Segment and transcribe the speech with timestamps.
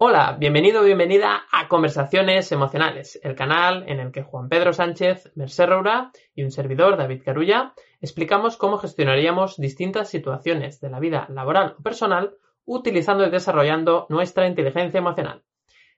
[0.00, 5.32] Hola, bienvenido o bienvenida a Conversaciones Emocionales, el canal en el que Juan Pedro Sánchez,
[5.34, 11.26] Merced Roura y un servidor, David Carulla, explicamos cómo gestionaríamos distintas situaciones de la vida
[11.30, 15.42] laboral o personal utilizando y desarrollando nuestra inteligencia emocional.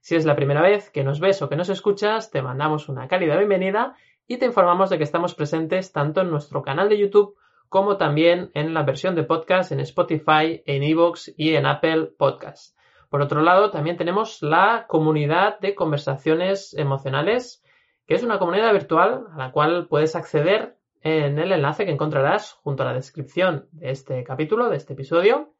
[0.01, 3.07] Si es la primera vez que nos ves o que nos escuchas, te mandamos una
[3.07, 3.97] cálida bienvenida
[4.27, 7.37] y te informamos de que estamos presentes tanto en nuestro canal de YouTube
[7.69, 12.75] como también en la versión de podcast en Spotify, en Evox y en Apple Podcasts.
[13.11, 17.63] Por otro lado, también tenemos la comunidad de conversaciones emocionales,
[18.07, 22.53] que es una comunidad virtual a la cual puedes acceder en el enlace que encontrarás
[22.53, 25.55] junto a la descripción de este capítulo, de este episodio.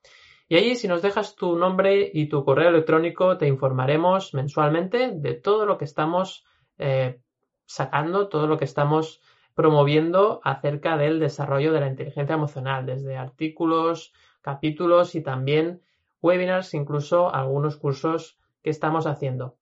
[0.49, 5.35] Y allí, si nos dejas tu nombre y tu correo electrónico, te informaremos mensualmente de
[5.35, 6.45] todo lo que estamos
[6.79, 7.21] eh,
[7.67, 9.21] sacando, todo lo que estamos
[9.55, 15.83] promoviendo acerca del desarrollo de la inteligencia emocional, desde artículos, capítulos y también
[16.23, 19.57] webinars, incluso algunos cursos que estamos haciendo.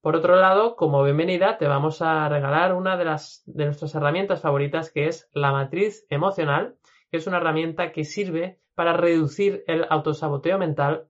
[0.00, 4.40] Por otro lado, como bienvenida, te vamos a regalar una de, las, de nuestras herramientas
[4.40, 6.76] favoritas que es la matriz emocional,
[7.10, 11.08] que es una herramienta que sirve para reducir el autosaboteo mental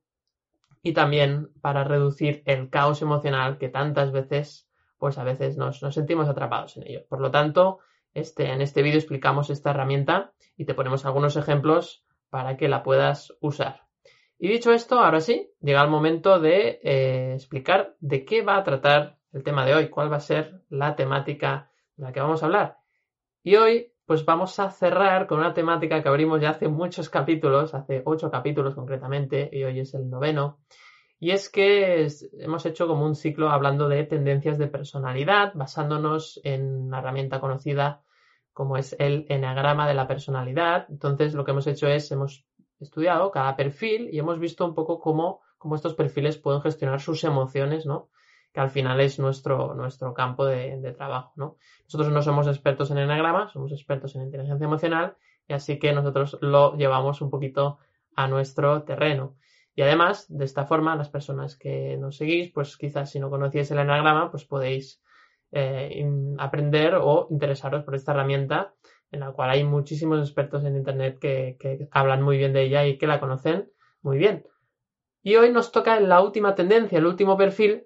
[0.83, 4.69] y también para reducir el caos emocional que tantas veces,
[4.99, 7.07] pues a veces nos, sentimos atrapados en ello.
[7.09, 7.79] Por lo tanto,
[8.13, 12.83] este, en este vídeo explicamos esta herramienta y te ponemos algunos ejemplos para que la
[12.83, 13.90] puedas usar.
[14.43, 18.65] Y dicho esto, ahora sí, llega el momento de eh, explicar de qué va a
[18.65, 22.43] tratar el tema de hoy, cuál va a ser la temática de la que vamos
[22.43, 22.79] a hablar.
[23.43, 27.75] Y hoy, pues vamos a cerrar con una temática que abrimos ya hace muchos capítulos,
[27.75, 30.61] hace ocho capítulos concretamente, y hoy es el noveno.
[31.19, 32.09] Y es que
[32.39, 38.00] hemos hecho como un ciclo hablando de tendencias de personalidad, basándonos en una herramienta conocida
[38.55, 40.87] como es el enagrama de la personalidad.
[40.89, 42.47] Entonces, lo que hemos hecho es, hemos
[42.81, 47.25] estudiado cada perfil y hemos visto un poco cómo, cómo estos perfiles pueden gestionar sus
[47.25, 48.09] emociones, ¿no?
[48.53, 51.57] Que al final es nuestro, nuestro campo de, trabajo, ¿no?
[51.85, 56.39] Nosotros no somos expertos en enagrama, somos expertos en inteligencia emocional y así que nosotros
[56.41, 57.79] lo llevamos un poquito
[58.17, 59.37] a nuestro terreno.
[59.75, 63.71] Y además, de esta forma, las personas que nos seguís, pues quizás si no conocíais
[63.71, 65.01] el enagrama, pues podéis
[65.53, 66.05] eh,
[66.39, 68.75] aprender o interesaros por esta herramienta
[69.12, 72.98] en la cual hay muchísimos expertos en Internet que, hablan muy bien de ella y
[72.98, 73.71] que la conocen
[74.03, 74.44] muy bien.
[75.22, 77.84] Y hoy nos toca la última tendencia, el último perfil,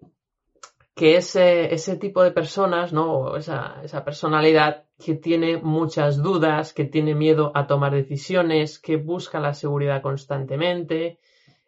[0.94, 3.36] que es eh, ese tipo de personas, ¿no?
[3.36, 9.40] esa, esa, personalidad que tiene muchas dudas, que tiene miedo a tomar decisiones, que busca
[9.40, 11.18] la seguridad constantemente,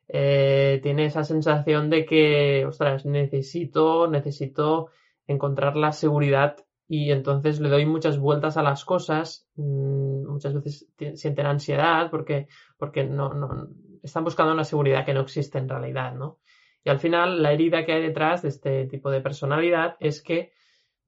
[0.08, 4.88] eh, tiene esa sensación de que, ostras, necesito, necesito
[5.26, 6.56] encontrar la seguridad
[6.88, 12.48] y entonces le doy muchas vueltas a las cosas, mm, muchas veces sienten ansiedad porque,
[12.78, 13.68] porque no, no,
[14.02, 16.38] están buscando una seguridad que no existe en realidad, ¿no?
[16.84, 20.52] Y al final la herida que hay detrás de este tipo de personalidad es que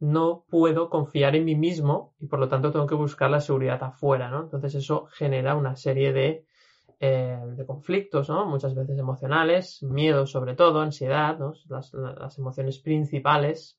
[0.01, 3.83] no puedo confiar en mí mismo y por lo tanto tengo que buscar la seguridad
[3.83, 4.43] afuera, ¿no?
[4.43, 6.45] Entonces eso genera una serie de,
[6.99, 8.47] eh, de conflictos, ¿no?
[8.47, 11.53] Muchas veces emocionales, miedo sobre todo, ansiedad, ¿no?
[11.69, 13.78] Las, las emociones principales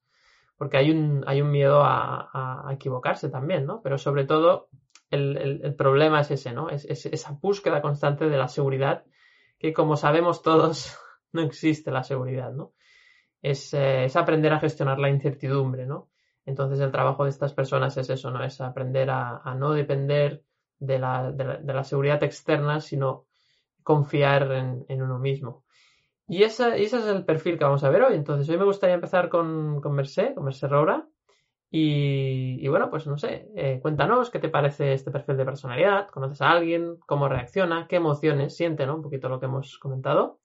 [0.60, 3.82] porque hay un, hay un miedo a, equivocarse también, ¿no?
[3.82, 4.68] Pero sobre todo
[5.10, 6.70] el, problema es ese, ¿no?
[6.70, 9.06] Es, esa búsqueda constante de la seguridad,
[9.58, 10.98] que como sabemos todos,
[11.32, 12.74] no existe la seguridad, ¿no?
[13.42, 16.10] Es, eh, es, aprender a gestionar la incertidumbre, ¿no?
[16.46, 18.44] Entonces el trabajo de estas personas es eso, ¿no?
[18.44, 20.44] Es aprender a, no depender
[20.78, 23.28] de la, de, la, seguridad externa, sino
[23.82, 25.64] confiar en, en uno mismo.
[26.30, 28.16] Y ese, ese es el perfil que vamos a ver hoy.
[28.16, 31.08] Entonces, hoy me gustaría empezar con, con Mercé, con Mercé Roura.
[31.72, 36.42] Y, bueno, pues no sé, eh, cuéntanos qué te parece este perfil de personalidad, conoces
[36.42, 38.96] a alguien, cómo reacciona, qué emociones siente, ¿no?
[38.96, 40.40] Un poquito lo que hemos comentado.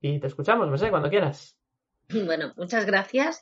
[0.00, 1.56] Y te escuchamos, Mercé, cuando quieras.
[2.26, 3.40] Bueno, muchas gracias.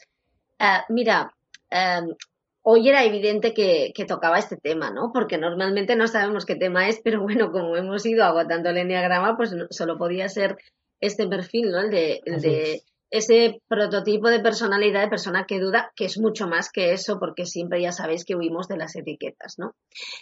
[0.58, 1.34] Eh, mira,
[1.70, 2.14] em,
[2.62, 5.10] hoy era evidente que, tocaba este tema, ¿no?
[5.12, 9.36] Porque normalmente no sabemos qué tema es, pero bueno, como hemos ido agotando el enneagrama,
[9.36, 10.58] pues solo podía ser
[11.00, 11.80] este perfil, ¿no?
[11.80, 16.92] El de, ese prototipo de personalidad de persona que duda, que es mucho más que
[16.92, 19.74] eso, porque siempre ya sabéis que huimos de las etiquetas, ¿no?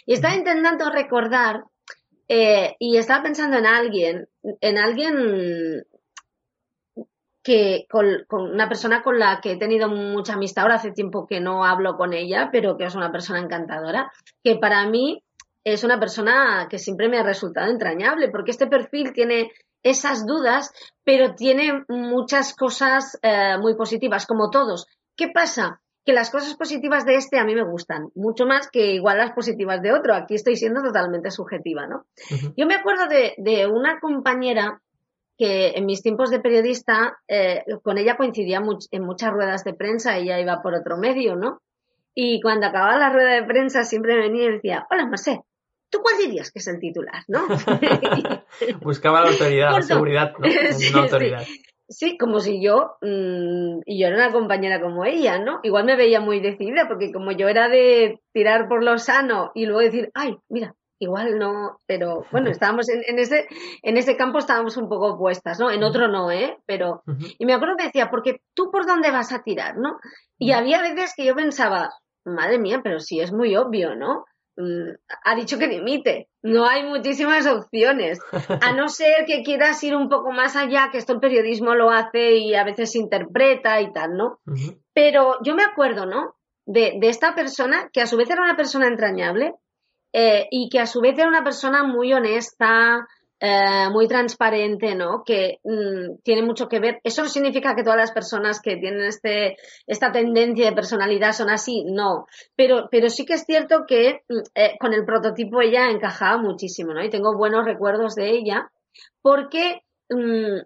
[0.05, 1.65] Y estaba intentando recordar
[2.27, 4.27] eh, y estaba pensando en alguien,
[4.61, 5.85] en alguien
[7.43, 11.39] que con, una persona con la que he tenido mucha amistad, ahora hace tiempo que
[11.39, 14.11] no hablo con ella, pero que es una persona encantadora,
[14.43, 15.23] que para mí
[15.63, 19.51] es una persona que siempre me ha resultado entrañable, porque este perfil tiene
[19.83, 20.71] esas dudas,
[21.03, 24.87] pero tiene muchas cosas eh, muy positivas, como todos.
[25.15, 25.81] ¿Qué pasa?
[26.05, 29.31] Que las cosas positivas de este a mí me gustan, mucho más que igual las
[29.31, 30.15] positivas de otro.
[30.15, 32.05] Aquí estoy siendo totalmente subjetiva, ¿no?
[32.57, 34.81] Yo me acuerdo de, de, una compañera
[35.37, 38.61] que en mis tiempos de periodista, eh, con ella coincidía
[38.91, 41.61] en muchas ruedas de prensa, ella iba por otro medio, ¿no?
[42.13, 45.41] Y cuando acababa la rueda de prensa siempre venía y decía, hola, Marcé,
[45.89, 47.47] ¿tú cuál dirías que es el titular, no?
[48.81, 50.47] Buscaba la autoridad, la seguridad, ¿no?
[50.73, 51.43] Sí, autoridad.
[51.87, 52.17] Sí.
[52.17, 55.59] como si yo, mmm, y yo era una compañera como ella, ¿no?
[55.63, 59.65] Igual me veía muy decidida, porque como yo era de tirar por lo sano y
[59.65, 63.47] luego decir, ay, mira, igual no, pero bueno, estábamos en, ese,
[63.81, 65.71] en ese campo estábamos un poco opuestas, ¿no?
[65.71, 66.57] En otro no, ¿eh?
[66.65, 67.03] Pero,
[67.37, 69.97] y me acuerdo que decía, porque tú por dónde vas a tirar, ¿no?
[70.37, 71.89] Y había veces que yo pensaba,
[72.25, 74.25] madre mía, pero sí es muy obvio, ¿no?
[75.23, 76.27] Ha dicho que limite.
[76.41, 78.19] No hay muchísimas opciones.
[78.61, 81.89] A no ser que quieras ir un poco más allá, que esto el periodismo lo
[81.91, 84.39] hace y a veces interpreta y tal, ¿no?
[84.93, 86.35] Pero yo me acuerdo, ¿no?
[86.65, 89.55] De, de, esta persona, que a su vez era una persona entrañable
[90.13, 93.07] eh, y que a su vez era una persona muy honesta,
[93.39, 95.23] eh, muy transparente, ¿no?
[95.23, 96.99] Que mm, tiene mucho que ver.
[97.03, 99.55] Eso no significa que todas las personas que tienen este,
[99.87, 102.25] esta tendencia de personalidad son así, no.
[102.55, 106.93] Pero, pero sí que es cierto que mm, eh, con el prototipo ella encajaba muchísimo,
[106.93, 107.03] ¿no?
[107.03, 108.69] Y tengo buenos recuerdos de ella
[109.21, 110.59] porque mm,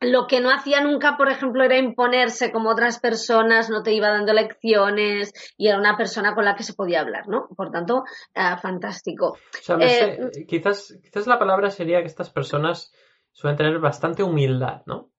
[0.00, 4.08] lo que no hacía nunca, por ejemplo, era imponerse como otras personas, no te iba
[4.08, 7.48] dando lecciones y era una persona con la que se podía hablar, ¿no?
[7.56, 8.04] Por tanto,
[8.34, 9.38] eh, fantástico.
[9.80, 12.92] Eh, quizás, quizás la palabra sería que estas personas
[13.32, 15.12] suelen tener bastante humildad, ¿no?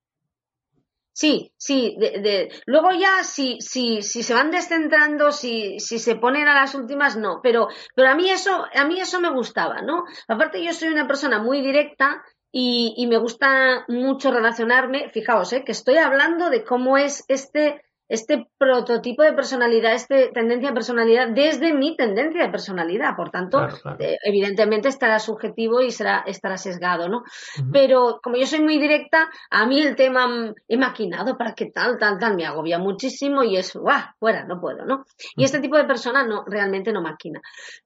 [1.13, 1.95] Sí, sí.
[1.99, 6.73] De, Luego ya, si, si, si se van descentrando, si, si se ponen a las
[6.73, 7.39] últimas, no.
[7.43, 10.05] Pero, pero a mí eso, a mí eso me gustaba, ¿no?
[10.27, 12.23] Aparte, yo soy una persona muy directa
[12.55, 15.09] y, y me gusta mucho relacionarme.
[15.09, 15.63] Fijaos, ¿eh?
[15.65, 21.29] que estoy hablando de cómo es este, este prototipo de personalidad, este tendencia de personalidad
[21.29, 23.15] desde mi tendencia de personalidad.
[23.15, 23.67] Por tanto,
[23.97, 27.23] eh, evidentemente estará subjetivo y será, estará sesgado, ¿no?
[27.71, 31.71] Pero como yo soy muy directa, a mí el tema mm, he maquinado para que
[31.71, 33.99] tal, tal, tal, me agobia muchísimo y es, ¡guau!
[34.19, 35.06] Fuera, no puedo, ¿no?
[35.35, 37.41] Y este tipo de persona no, realmente no maquina.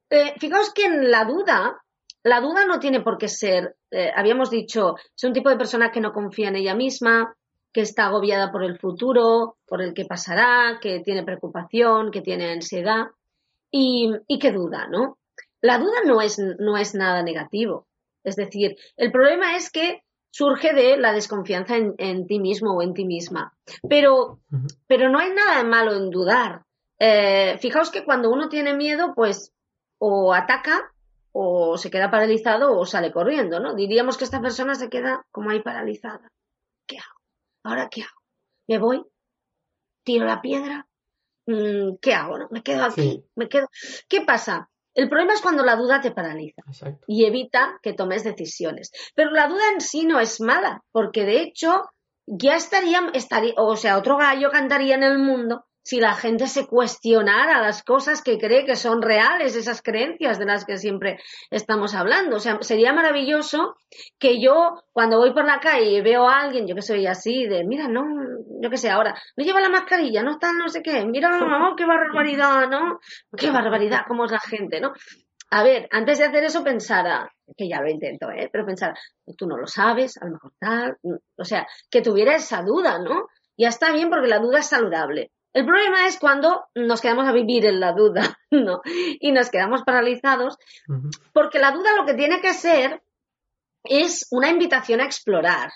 [0.09, 1.81] Eh, fijaos que en la duda,
[2.23, 5.91] la duda no tiene por qué ser, eh, habíamos dicho, es un tipo de persona
[5.91, 7.35] que no confía en ella misma,
[7.71, 12.51] que está agobiada por el futuro, por el que pasará, que tiene preocupación, que tiene
[12.51, 13.07] ansiedad
[13.71, 15.19] y, que duda, ¿no?
[15.61, 17.87] La duda no es, no es nada negativo.
[18.23, 22.93] Es decir, el problema es que surge de la desconfianza en, ti mismo o en
[22.93, 23.53] ti misma.
[23.87, 24.39] Pero,
[24.87, 26.63] pero no hay nada malo en dudar.
[26.99, 29.53] Eh, fijaos que cuando uno tiene miedo, pues
[29.99, 30.91] o ataca
[31.39, 33.75] o se queda paralizado o sale corriendo, ¿no?
[33.75, 36.31] Diríamos que esta persona se queda como ahí paralizada.
[36.87, 37.19] ¿Qué hago?
[37.63, 38.21] ¿Ahora qué hago?
[38.67, 39.05] ¿Me voy?
[40.03, 40.87] ¿Tiro la piedra?
[41.45, 42.39] Mm, ¿Qué hago?
[42.39, 42.47] No?
[42.49, 43.23] ¿Me quedo aquí?
[43.35, 43.67] ¿Me quedo?
[44.09, 44.71] ¿Qué pasa?
[44.95, 46.63] El problema es cuando la duda te paraliza
[47.05, 48.91] y evita que tomes decisiones.
[49.13, 51.83] Pero la duda en sí no es mala, porque de hecho
[52.25, 56.67] ya estaría, estaría o sea, otro gallo cantaría en el mundo si la gente se
[56.67, 61.17] cuestionara las cosas que cree que son reales, esas creencias de las que siempre
[61.49, 62.35] estamos hablando.
[62.35, 63.77] O sea, sería maravilloso
[64.19, 67.45] que yo, cuando voy por la calle y veo a alguien, yo que soy así,
[67.45, 68.03] de, mira, no,
[68.61, 71.29] yo que sé, ahora, no lleva la mascarilla, no está no sé qué, mira,
[71.77, 72.99] qué barbaridad, ¿no?
[73.37, 74.91] Qué barbaridad, cómo es la gente, ¿no?
[75.51, 78.49] A ver, antes de hacer eso pensara, que ya lo intento, ¿eh?
[78.51, 78.94] Pero pensar,
[79.37, 80.97] tú no lo sabes, a lo mejor tal,
[81.37, 83.27] o sea, que tuviera esa duda, ¿no?
[83.57, 85.31] Ya está bien porque la duda es saludable.
[85.54, 88.81] El problema es cuando nos quedamos a vivir en la duda, ¿no?
[88.85, 90.57] Y nos quedamos paralizados,
[91.33, 93.01] porque la duda lo que tiene que ser
[93.83, 95.71] es una invitación a explorar.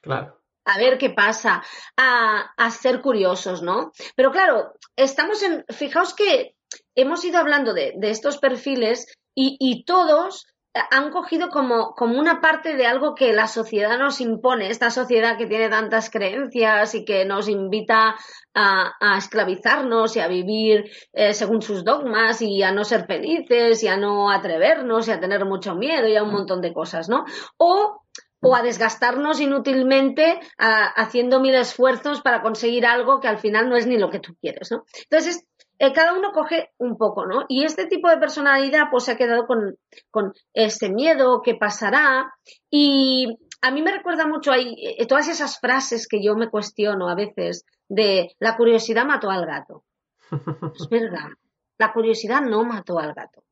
[0.00, 0.40] Claro.
[0.64, 1.62] A ver qué pasa,
[1.96, 3.92] a, ser curiosos, ¿no?
[4.16, 5.64] Pero claro, estamos en.
[5.68, 6.56] Fijaos que
[6.94, 10.46] hemos ido hablando de, estos perfiles y, y todos
[10.90, 15.36] han cogido como, como una parte de algo que la sociedad nos impone, esta sociedad
[15.36, 18.16] que tiene tantas creencias y que nos invita
[18.54, 23.82] a, a esclavizarnos y a vivir eh, según sus dogmas y a no ser felices
[23.82, 27.08] y a no atrevernos y a tener mucho miedo y a un montón de cosas,
[27.08, 27.24] ¿no?
[27.56, 28.02] O
[28.42, 33.86] o a desgastarnos inútilmente haciendo mil esfuerzos para conseguir algo que al final no es
[33.86, 34.84] ni lo que tú quieres, ¿no?
[35.02, 35.44] Entonces,
[35.78, 37.44] eh, cada uno coge un poco, ¿no?
[37.48, 39.76] Y este tipo de personalidad pues se ha quedado con,
[40.10, 42.32] con ese miedo que pasará
[42.70, 47.08] y, a mí me recuerda mucho ahí eh, todas esas frases que yo me cuestiono
[47.08, 49.84] a veces de la curiosidad mató al gato.
[50.30, 51.30] Es verdad,
[51.78, 53.42] la curiosidad no mató al gato.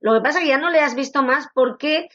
[0.00, 2.08] Lo que pasa es que ya no le has visto más porque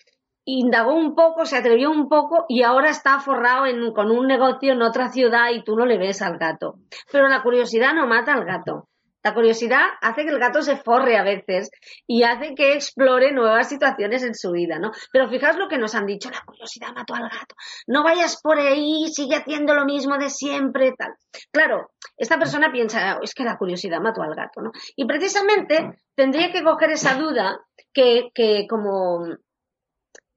[0.45, 4.81] indagó un poco, se atrevió un poco y ahora está forrado con un negocio en
[4.81, 6.75] otra ciudad y tú no le ves al gato.
[7.11, 8.89] Pero la curiosidad no mata al gato.
[9.23, 11.71] La curiosidad hace que el gato se forre a veces
[12.05, 14.91] y hace que explore nuevas situaciones en su vida, ¿no?
[15.11, 17.55] Pero fijaos lo que nos han dicho, la curiosidad mató al gato.
[17.87, 21.13] No vayas por ahí, sigue haciendo lo mismo de siempre, tal.
[21.51, 24.71] Claro, esta persona piensa, es que la curiosidad mató al gato, ¿no?
[24.95, 27.59] Y precisamente tendría que coger esa duda
[27.93, 29.25] que, que como,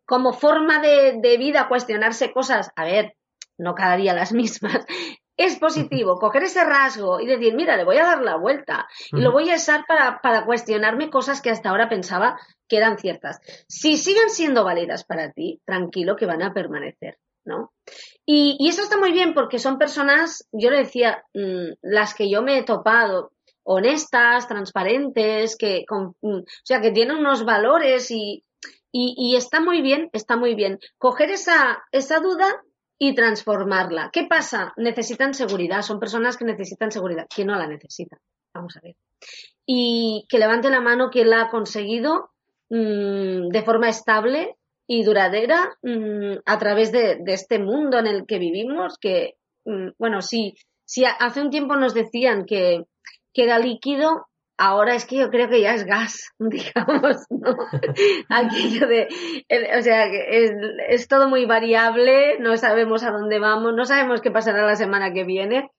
[0.04, 3.16] como forma de vida cuestionarse cosas, a ver,
[3.58, 4.84] no cada día las mismas,
[5.36, 9.20] es positivo coger ese rasgo y decir, mira, le voy a dar la vuelta y
[9.20, 12.38] lo voy a usar para, para, cuestionarme cosas que hasta ahora pensaba
[12.68, 13.40] que eran ciertas.
[13.68, 17.72] Si siguen siendo válidas para ti, tranquilo que van a permanecer, ¿no?
[18.24, 22.30] Y, y eso está muy bien porque son personas, yo le decía, mmm, las que
[22.30, 28.10] yo me he topado, honestas, transparentes, que, con, mmm, o sea, que tienen unos valores
[28.10, 28.42] y,
[28.90, 30.78] y, y, está muy bien, está muy bien.
[30.96, 32.62] Coger esa, esa duda
[32.98, 34.10] y transformarla.
[34.12, 34.72] ¿Qué pasa?
[34.76, 37.26] Necesitan seguridad, son personas que necesitan seguridad.
[37.32, 38.18] ¿Quién no la necesita?
[38.54, 38.96] Vamos a ver.
[39.66, 42.30] Y que levante la mano quien la ha conseguido
[42.70, 48.38] mmm, de forma estable y duradera mmm, a través de, este mundo en el que
[48.38, 49.34] vivimos, que,
[49.64, 52.84] mmm, bueno, sí, si hace un tiempo nos decían que,
[53.34, 54.26] que era líquido,
[54.58, 57.56] ahora es que yo creo que ya es gas, digamos, ¿no?
[58.28, 59.08] Aquello de,
[59.78, 60.52] o sea, es,
[60.88, 65.12] es, todo muy variable, no sabemos a dónde vamos, no sabemos qué pasará la semana
[65.12, 65.70] que viene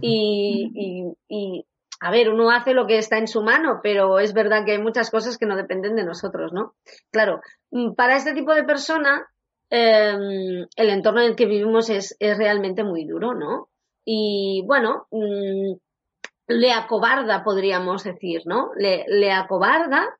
[0.00, 1.66] y, y, y,
[2.00, 4.82] a ver, uno hace lo que está en su mano, pero es verdad que hay
[4.82, 6.74] muchas cosas que no dependen de nosotros, ¿no?
[7.10, 9.26] Claro, mm, para este tipo de persona,
[9.68, 13.68] eh, el entorno en el que vivimos es, es realmente muy duro, ¿no?
[14.04, 15.74] Y bueno, mmm,
[16.50, 18.70] le acobarda, podríamos decir, ¿no?
[18.76, 20.18] Le, le acobarda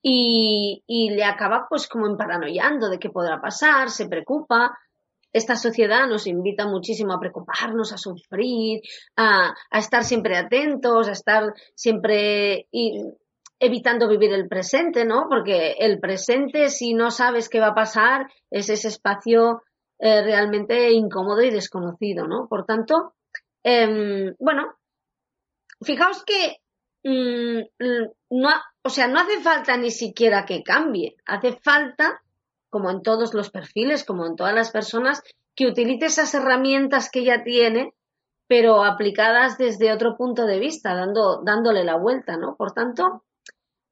[0.00, 4.78] y, y, le acaba pues como emparanoiando de qué podrá pasar, se preocupa.
[5.32, 8.82] Esta sociedad nos invita muchísimo a preocuparnos, a sufrir,
[9.16, 13.02] a, a estar siempre atentos, a estar siempre y,
[13.58, 15.26] evitando vivir el presente, ¿no?
[15.28, 19.62] Porque el presente, si no sabes qué va a pasar, es ese espacio
[19.98, 22.46] eh, realmente incómodo y desconocido, ¿no?
[22.48, 23.14] Por tanto,
[23.64, 24.74] eh, bueno,
[25.84, 26.58] fijaos que
[27.04, 27.60] mmm,
[28.30, 28.50] no,
[28.82, 32.22] o sea, no hace falta ni siquiera que cambie, hace falta,
[32.70, 35.22] como en todos los perfiles, como en todas las personas,
[35.54, 37.92] que utilice esas herramientas que ya tiene,
[38.48, 42.56] pero aplicadas desde otro punto de vista, dando, dándole la vuelta, ¿no?
[42.56, 43.24] Por tanto,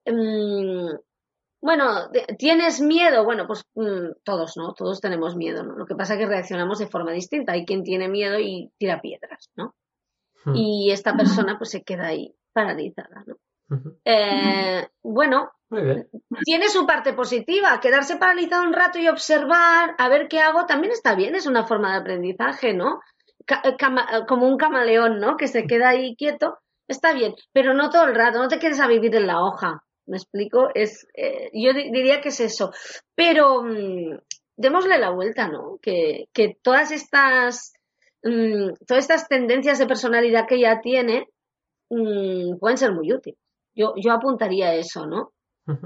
[0.07, 0.95] mmm,
[1.63, 3.25] bueno, ¿tienes miedo?
[3.25, 3.67] Bueno, pues
[4.25, 4.73] todos, ¿no?
[4.73, 5.77] Todos tenemos miedo, ¿no?
[5.77, 7.53] Lo que pasa es que reaccionamos de forma distinta.
[7.53, 9.75] Hay quien tiene miedo y tira piedras, ¿no?
[10.45, 10.55] Hmm.
[10.55, 13.37] y esta persona pues se queda ahí paralizada, ¿no?
[14.05, 15.53] Eh, bueno,
[16.45, 20.93] tiene su parte positiva, quedarse paralizado un rato y observar, a ver qué hago, también
[20.93, 23.01] está bien, es una forma de aprendizaje, ¿no?
[23.65, 23.77] Eh,
[24.27, 25.37] como un camaleón, ¿no?
[25.37, 28.81] Que se queda ahí quieto, está bien, pero no todo el rato, no te quedes
[28.81, 30.71] a vivir en la hoja, ¿me explico?
[30.75, 32.73] Es, eh, yo diría que es eso,
[33.15, 34.19] pero mmm,
[34.57, 35.79] démosle la vuelta, ¿no?
[35.81, 37.73] Que, que todas estas
[38.25, 41.27] mmm, todas estas tendencias de personalidad que ella tiene
[41.91, 43.39] mmm, pueden ser muy útiles.
[43.75, 45.33] Yo, yo apuntaría eso, ¿no?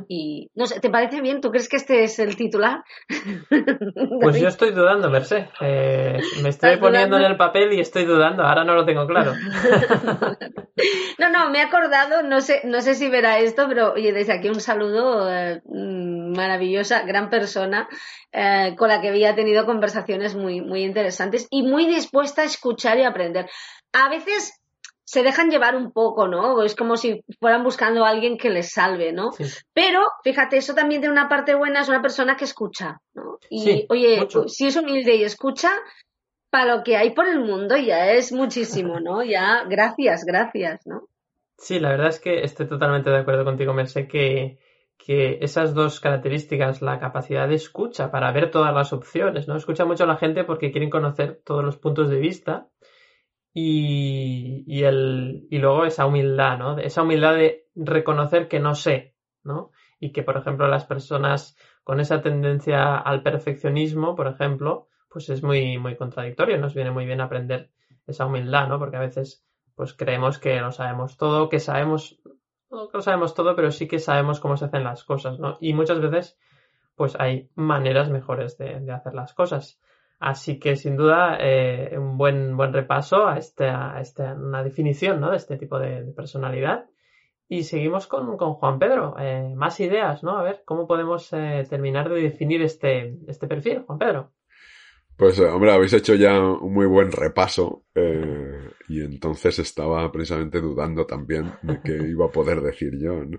[0.09, 1.41] Y no sé, ¿te parece bien?
[1.41, 2.85] ¿Tú crees que este es el titular?
[4.21, 5.49] Pues yo estoy dudando, Mercé.
[5.61, 7.27] Eh, me estoy poniendo dudando?
[7.27, 8.43] en el papel y estoy dudando.
[8.43, 9.33] Ahora no lo tengo claro.
[11.19, 14.33] no, no, me he acordado, no sé, no sé si verá esto, pero oye, desde
[14.33, 17.89] aquí un saludo eh, maravillosa, gran persona,
[18.33, 22.99] eh, con la que había tenido conversaciones muy, muy interesantes y muy dispuesta a escuchar
[22.99, 23.49] y aprender.
[23.93, 24.64] A veces
[25.05, 26.63] se dejan llevar un poco, ¿no?
[26.63, 29.33] Es como si fueran buscando a alguien que les salve, ¿no?
[29.33, 29.45] Sí.
[29.73, 33.39] Pero, fíjate, eso también tiene una parte buena, es una persona que escucha, ¿no?
[33.51, 34.49] Y, sí, oye, mucho.
[34.49, 35.71] si es humilde y escucha,
[36.51, 39.23] para lo que hay por el mundo ya es muchísimo, ¿no?
[39.25, 41.09] Ya, gracias, gracias, ¿no?
[41.59, 44.59] Sí, la verdad es que estoy totalmente de acuerdo contigo, Mercé, que,
[44.97, 49.57] que esas dos características, la capacidad de escucha para ver todas las opciones, ¿no?
[49.57, 52.69] Escucha mucho a la gente porque quieren conocer todos los puntos de vista
[53.57, 56.77] y, y, el, y luego esa humildad, ¿no?
[56.79, 59.71] Esa humildad de reconocer que no sé, ¿no?
[60.01, 65.45] Y que, por ejemplo, las personas con esa tendencia al perfeccionismo, por ejemplo, pues es
[65.45, 66.59] muy, muy contradictorio.
[66.59, 67.71] Nos viene muy bien aprender
[68.09, 68.81] esa humildad, ¿no?
[68.81, 69.47] Porque a veces,
[69.77, 72.21] pues creemos que lo sabemos todo, que sabemos,
[72.71, 75.59] no que lo sabemos todo, pero sí que sabemos cómo se hacen las cosas, ¿no?
[75.61, 76.37] Y muchas veces,
[76.97, 79.81] pues hay maneras mejores de, de hacer las cosas.
[80.19, 85.21] Así que sin duda eh, un buen, buen repaso a, esta, a esta, una definición
[85.21, 85.31] ¿no?
[85.31, 86.87] de este tipo de, de personalidad.
[87.49, 89.17] Y seguimos con, con Juan Pedro.
[89.19, 90.39] Eh, más ideas, ¿no?
[90.39, 94.33] A ver, ¿cómo podemos eh, terminar de definir este, este perfil, Juan Pedro?
[95.17, 101.07] Pues hombre, habéis hecho ya un muy buen repaso eh, y entonces estaba precisamente dudando
[101.07, 103.25] también de qué iba a poder decir yo.
[103.25, 103.39] ¿no?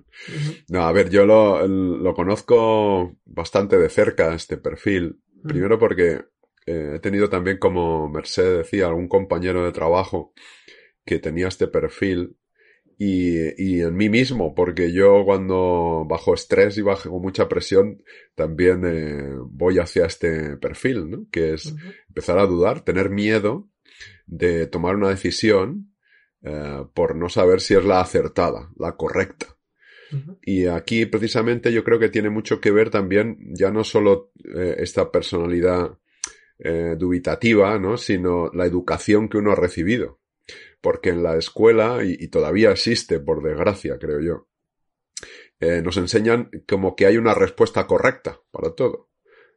[0.69, 5.19] no a ver, yo lo, lo, conozco bastante de cerca, este perfil.
[5.43, 6.23] Primero porque
[6.65, 10.33] eh, he tenido también, como Mercedes decía, algún compañero de trabajo
[11.05, 12.37] que tenía este perfil
[12.97, 18.01] y, y, en mí mismo, porque yo cuando bajo estrés y bajo mucha presión
[18.35, 21.27] también eh, voy hacia este perfil, ¿no?
[21.29, 21.95] que es uh -huh.
[22.07, 23.69] empezar a dudar, tener miedo
[24.25, 25.93] de tomar una decisión
[26.41, 29.47] eh, por no saber si es la acertada, la correcta.
[30.11, 30.37] Uh -huh.
[30.41, 34.75] Y aquí precisamente yo creo que tiene mucho que ver también ya no solo eh,
[34.79, 35.97] esta personalidad
[36.59, 37.97] eh, dubitativa, ¿no?
[37.97, 40.19] sino la educación que uno ha recibido
[40.85, 44.47] porque en la escuela, y, todavía existe, por desgracia, creo yo,
[45.59, 49.09] eh, nos enseñan como que hay una respuesta correcta para todo.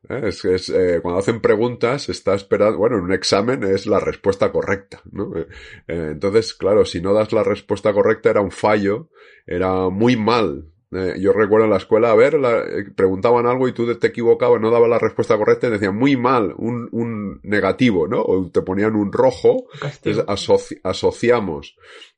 [0.09, 0.23] ¿Eh?
[0.29, 4.51] Es, es eh, cuando hacen preguntas, está esperando, bueno, en un examen es la respuesta
[4.51, 5.37] correcta, ¿no?
[5.37, 5.47] Eh,
[5.87, 9.11] entonces, claro, si no das la respuesta correcta era un fallo,
[9.47, 13.69] era muy mal, eh, yo recuerdo en la escuela, a ver, la, eh, preguntaban algo
[13.69, 17.41] y tú te equivocabas, no dabas la respuesta correcta y decían muy mal, un, un
[17.43, 18.23] negativo, ¿no?
[18.23, 19.67] O te ponían un rojo.
[19.83, 21.77] Entonces asoci asociamos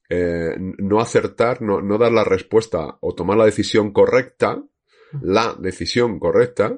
[0.08, 4.62] eh, no acertar, no, no dar la respuesta o tomar la decisión correcta,
[5.20, 6.76] la decisión correcta,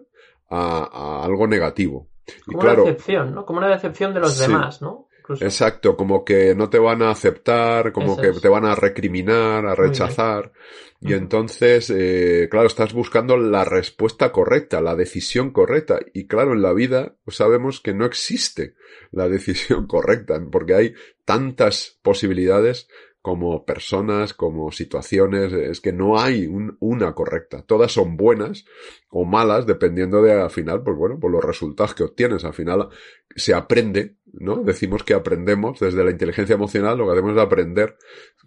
[0.49, 2.09] a, a algo negativo.
[2.47, 3.45] Como y claro, una decepción, ¿no?
[3.45, 4.43] Como una decepción de los sí.
[4.43, 5.09] demás, ¿no?
[5.33, 5.45] Incluso.
[5.45, 8.41] Exacto, como que no te van a aceptar, como Eso que es.
[8.41, 10.53] te van a recriminar, a rechazar.
[11.01, 15.99] Y entonces, eh, claro, estás buscando la respuesta correcta, la decisión correcta.
[16.13, 18.75] Y claro, en la vida sabemos que no existe
[19.11, 22.89] la decisión correcta, porque hay tantas posibilidades
[23.23, 27.63] como personas, como situaciones, es que no hay un, una correcta.
[27.63, 28.65] Todas son buenas
[29.11, 32.45] o malas, dependiendo de al final, pues bueno, por los resultados que obtienes.
[32.45, 32.89] Al final
[33.35, 34.63] se aprende, ¿no?
[34.63, 37.97] Decimos que aprendemos desde la inteligencia emocional, lo que hacemos es aprender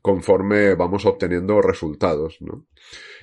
[0.01, 2.65] conforme vamos obteniendo resultados, ¿no?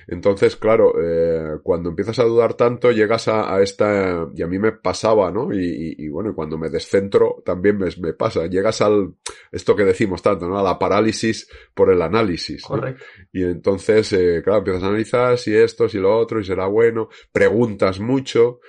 [0.07, 4.59] Entonces, claro, eh, cuando empiezas a dudar tanto, llegas a, a, esta, y a mí
[4.59, 5.53] me pasaba, ¿no?
[5.53, 9.13] Y, y, y bueno, cuando me descentro también me, me, pasa, llegas al,
[9.51, 10.59] esto que decimos tanto, ¿no?
[10.59, 12.63] A la parálisis por el análisis.
[12.63, 13.03] Correcto.
[13.17, 13.25] ¿no?
[13.31, 17.09] Y entonces, eh, claro, empiezas a analizar si esto, si lo otro, y será bueno,
[17.31, 18.59] preguntas mucho,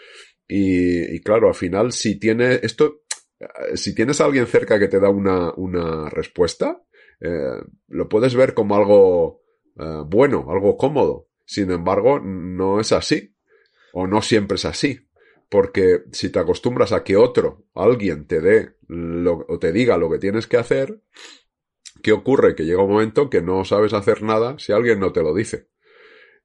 [0.47, 3.01] y, y claro, al final, si tiene, esto,
[3.75, 6.83] si tienes a alguien cerca que te da una, una respuesta,
[7.21, 9.45] eh, lo puedes ver como algo,
[9.77, 11.29] Uh, bueno, algo cómodo.
[11.45, 13.35] Sin embargo, no es así.
[13.93, 15.09] O no siempre es así.
[15.49, 20.11] Porque si te acostumbras a que otro, alguien te dé lo, o te diga lo
[20.11, 21.03] que tienes que hacer,
[22.03, 22.55] ¿qué ocurre?
[22.55, 25.69] Que llega un momento que no sabes hacer nada si alguien no te lo dice.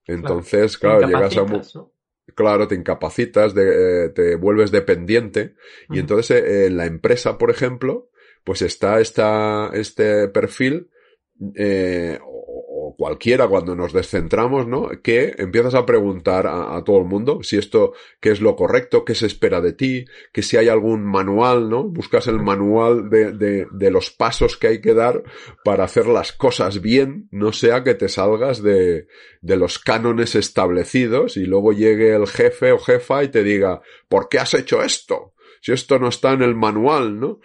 [0.05, 1.77] Entonces, claro, claro llegas a...
[1.77, 1.93] ¿no?
[2.35, 5.41] Claro, te incapacitas, de, eh, te vuelves dependiente.
[5.41, 5.95] Uh -huh.
[5.95, 8.09] Y entonces eh, en la empresa, por ejemplo,
[8.43, 10.89] pues está esta, este perfil
[11.55, 12.19] eh,
[12.99, 14.89] cualquiera cuando nos descentramos, ¿no?
[15.01, 19.15] Que empiezas a preguntar a, todo el mundo si esto, qué es lo correcto, qué
[19.15, 21.85] se espera de ti, que si hay algún manual, ¿no?
[21.85, 25.23] Buscas el manual de, de, de los pasos que hay que dar
[25.63, 29.07] para hacer las cosas bien, no sea que te salgas de,
[29.39, 34.27] de los cánones establecidos y luego llegue el jefe o jefa y te diga, ¿por
[34.27, 35.35] qué has hecho esto?
[35.61, 37.39] Si esto no está en el manual, ¿no?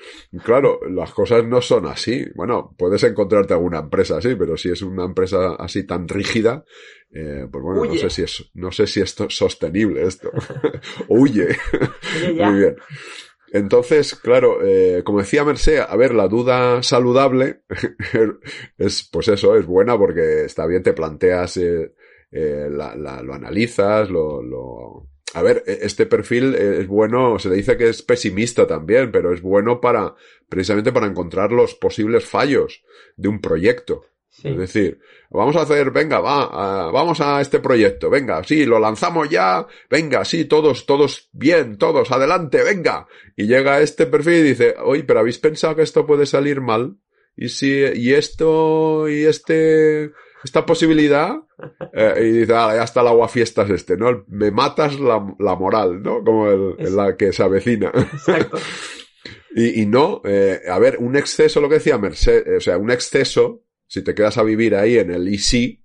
[0.44, 2.24] Claro, las cosas no son así.
[2.35, 6.64] Bueno, puedes encontrarte alguna empresa así, pero si es una empresa así tan rígida,
[7.12, 10.31] eh, pues bueno, no sé si es, no sé si es sostenible esto.
[11.09, 11.57] Huye.
[12.37, 12.77] Muy bien.
[13.55, 17.62] Entonces, claro, eh, como decía Merced, a ver, la duda saludable
[18.79, 21.94] es, pues eso, es buena porque está bien, te planteas, eh,
[22.33, 27.49] eh, la, la, lo analizas, lo, lo, a ver, e, este perfil es bueno, se
[27.49, 30.14] le dice que es pesimista también, pero es bueno para,
[30.49, 32.83] precisamente para encontrar los posibles fallos
[33.16, 34.07] de un proyecto.
[34.31, 34.49] Sí.
[34.49, 34.99] Es decir,
[35.31, 40.25] vamos a hacer, venga, va, vamos a este proyecto, venga, sí, lo lanzamos ya, venga,
[40.25, 43.07] sí, todos, todos bien, todos, adelante, venga.
[43.37, 46.97] Y llega este perfil y dice, oye, pero habéis pensado que esto puede salir mal?
[47.37, 50.12] Y si, y esto, y este,
[50.44, 51.37] esta posibilidad,
[51.92, 54.24] eh, y dice, ah, ya está el aguafiestas este, ¿no?
[54.28, 56.22] Me matas la, la moral, ¿no?
[56.22, 57.90] Como el, la que se avecina.
[57.94, 58.59] Exacto.
[59.57, 62.90] y, y, no, eh, a ver, un exceso, lo que decía Merced, o sea, un
[62.90, 65.83] exceso, si te quedas a vivir ahí en el easy,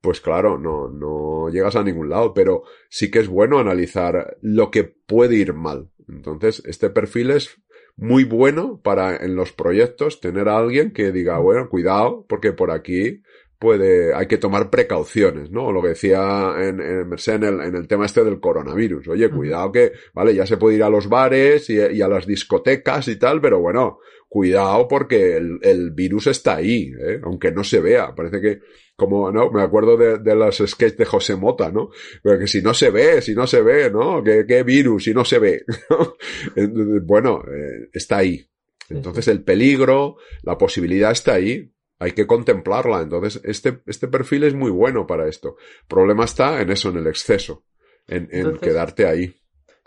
[0.00, 4.70] pues claro, no, no llegas a ningún lado, pero sí que es bueno analizar lo
[4.70, 7.60] que puede ir mal, Entonces, este perfil es
[7.96, 12.70] muy bueno para en los proyectos tener a alguien que diga, bueno, cuidado, porque por
[12.70, 13.22] aquí
[13.58, 15.72] puede, hay que tomar precauciones, ¿no?
[15.72, 19.08] Lo que decía en, en Merced en el, en el tema este del coronavirus.
[19.08, 22.26] Oye, cuidado que, vale, ya se puede ir a los bares y, y a las
[22.26, 27.20] discotecas y tal, pero bueno, cuidado porque el, el virus está ahí, ¿eh?
[27.22, 28.14] aunque no se vea.
[28.14, 28.60] Parece que,
[28.94, 29.50] como, ¿no?
[29.50, 31.90] Me acuerdo de, de los sketches de José Mota, ¿no?
[32.22, 34.22] Pero que si no se ve, si no se ve, ¿no?
[34.22, 35.64] ¿Qué, qué virus si no se ve?
[37.04, 38.46] bueno, eh, está ahí.
[38.88, 41.72] Entonces el peligro, la posibilidad está ahí.
[41.98, 43.00] Hay que contemplarla.
[43.00, 45.56] Entonces, este, este perfil es muy bueno para esto.
[45.82, 47.64] El problema está en eso, en el exceso,
[48.06, 49.34] en, en Entonces- quedarte ahí.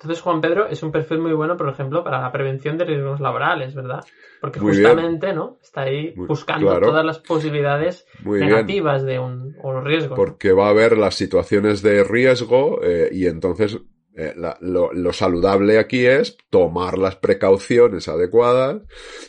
[0.02, 3.20] Entonces, Juan Pedro es un perfil muy bueno, por ejemplo, para la prevención de riesgos
[3.20, 4.00] laborales, ¿verdad?
[4.40, 4.84] Porque Muy bien.
[4.88, 5.58] justamente, ¿no?
[5.62, 6.88] Está ahí Muy- buscando claro.
[6.88, 8.50] todas las posibilidades Muy bien.
[8.50, 10.12] negativas de un, o los riesgos.
[10.12, 10.16] ¿no?
[10.16, 13.78] porque va a haber las situaciones de riesgo eh, y entonces
[14.20, 18.82] eh, la- lo, lo saludable aquí es tomar las precauciones adecuadas,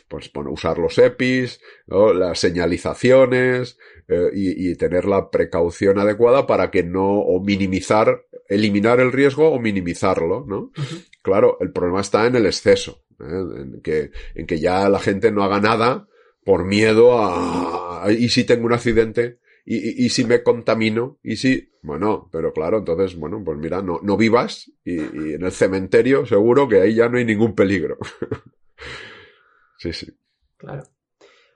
[0.09, 2.13] pues bueno, usar los EPIs, ¿no?
[2.13, 9.01] las señalizaciones eh, y, y tener la precaución adecuada para que no, o minimizar, eliminar
[9.01, 10.73] el riesgo o minimizarlo, ¿no?
[11.23, 13.25] Claro, el problema está en el exceso, ¿eh?
[13.63, 16.09] en, que, en que ya la gente no haga nada
[16.45, 19.39] por miedo a, ¿y si tengo un accidente?
[19.65, 21.19] ¿Y, y, si me contamino?
[21.23, 21.71] ¿Y si?
[21.83, 26.27] Bueno, pero claro, entonces, bueno, pues mira, no, no vivas y, y en el cementerio
[26.27, 27.99] seguro que ahí ya no hay ningún peligro.
[29.79, 30.07] sí, sí.
[30.57, 30.83] Claro.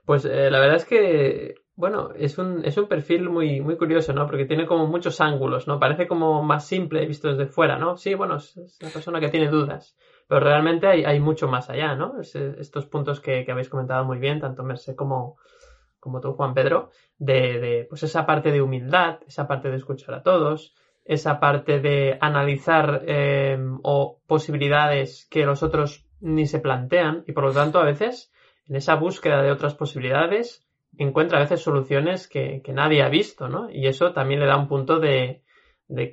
[0.05, 4.13] Pues eh, la verdad es que, bueno, es un, es un perfil muy, muy curioso,
[4.13, 4.27] ¿no?
[4.27, 5.79] Porque tiene como muchos ángulos, ¿no?
[5.79, 7.97] Parece como más simple visto desde fuera, ¿no?
[7.97, 11.95] Sí, bueno, es, una persona que tiene dudas, pero realmente hay, hay mucho más allá,
[11.95, 12.19] ¿no?
[12.21, 15.37] Es- estos puntos que, que habéis comentado muy bien, tanto Merced como,
[16.05, 20.21] como tú, Juan Pedro, de, pues esa parte de humildad, esa parte de escuchar a
[20.21, 27.31] todos, esa parte de analizar eh, o posibilidades que los otros ni se plantean y
[27.31, 28.31] por lo tanto a veces
[28.67, 30.63] en esa búsqueda de otras posibilidades
[30.95, 33.67] encuentra a veces soluciones que, nadie ha visto, ¿no?
[33.71, 35.41] Y eso también le da un punto de,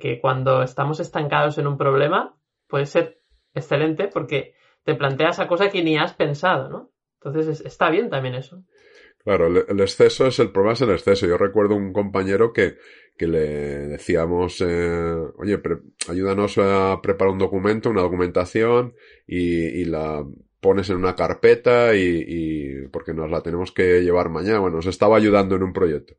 [0.01, 2.35] que cuando estamos estancados en un problema
[2.67, 3.19] puede ser
[3.53, 6.89] excelente porque te planteas a cosa que ni has pensado, ¿no?
[7.19, 8.63] Entonces es- está bien también eso.
[9.23, 11.25] Claro, el, el exceso es el problema, es el exceso.
[11.25, 12.75] Yo recuerdo un compañero que,
[13.17, 13.39] que le
[13.87, 15.77] decíamos, eh, oye, pre-
[16.09, 20.25] ayúdanos a preparar un documento, una documentación y, y la
[20.59, 24.59] pones en una carpeta y, y porque nos la tenemos que llevar mañana.
[24.59, 26.15] Bueno, nos estaba ayudando en un proyecto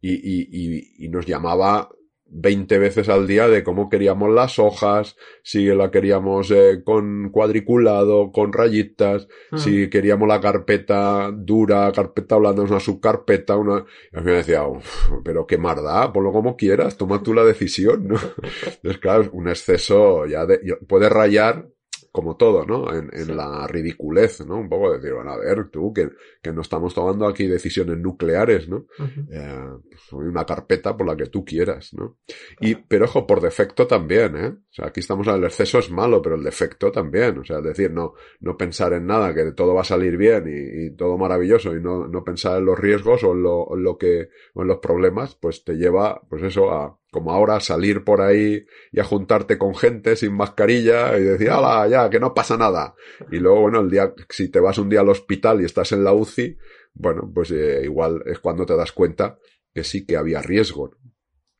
[0.00, 1.90] y, y, y, y nos llamaba
[2.28, 8.32] 20 veces al día de cómo queríamos las hojas, si la queríamos eh, con cuadriculado,
[8.32, 9.58] con rayitas, Mm.
[9.58, 13.84] si queríamos la carpeta dura, carpeta blanda, una subcarpeta, una...
[14.12, 18.08] Y al final decía, "Uf, pero qué marda, ponlo como quieras, toma tú la decisión,
[18.08, 18.16] ¿no?
[18.66, 20.58] Entonces, claro, un exceso ya de,
[20.88, 21.68] puede rayar
[22.16, 22.92] como todo, ¿no?
[22.92, 23.32] En, en Sí.
[23.34, 24.56] la ridiculez, ¿no?
[24.56, 26.08] Un poco decir, bueno, a ver, tú, que,
[26.42, 28.86] que no estamos tomando aquí decisiones nucleares, ¿no?
[29.30, 32.16] Eh, hay una carpeta por la que tú quieras, ¿no?
[32.60, 34.48] Y, pero ojo, por defecto también, ¿eh?
[34.48, 37.38] O sea, aquí estamos, el exceso es malo, pero el defecto también.
[37.38, 40.44] O sea, es decir, no, no pensar en nada, que todo va a salir bien
[40.48, 43.82] y, y todo maravilloso y no, no pensar en los riesgos o en lo, en
[43.82, 48.04] lo que, o en los problemas, pues te lleva, pues eso, a, como ahora, salir
[48.04, 52.34] por ahí y a juntarte con gente sin mascarilla y decir, ¡hala, ya, que no
[52.34, 52.94] pasa nada!
[53.32, 56.04] Y luego, bueno, el día, si te vas un día al hospital y estás en
[56.04, 56.58] la UCI,
[56.92, 59.38] bueno, pues eh, igual es cuando te das cuenta
[59.72, 60.90] que sí que había riesgo.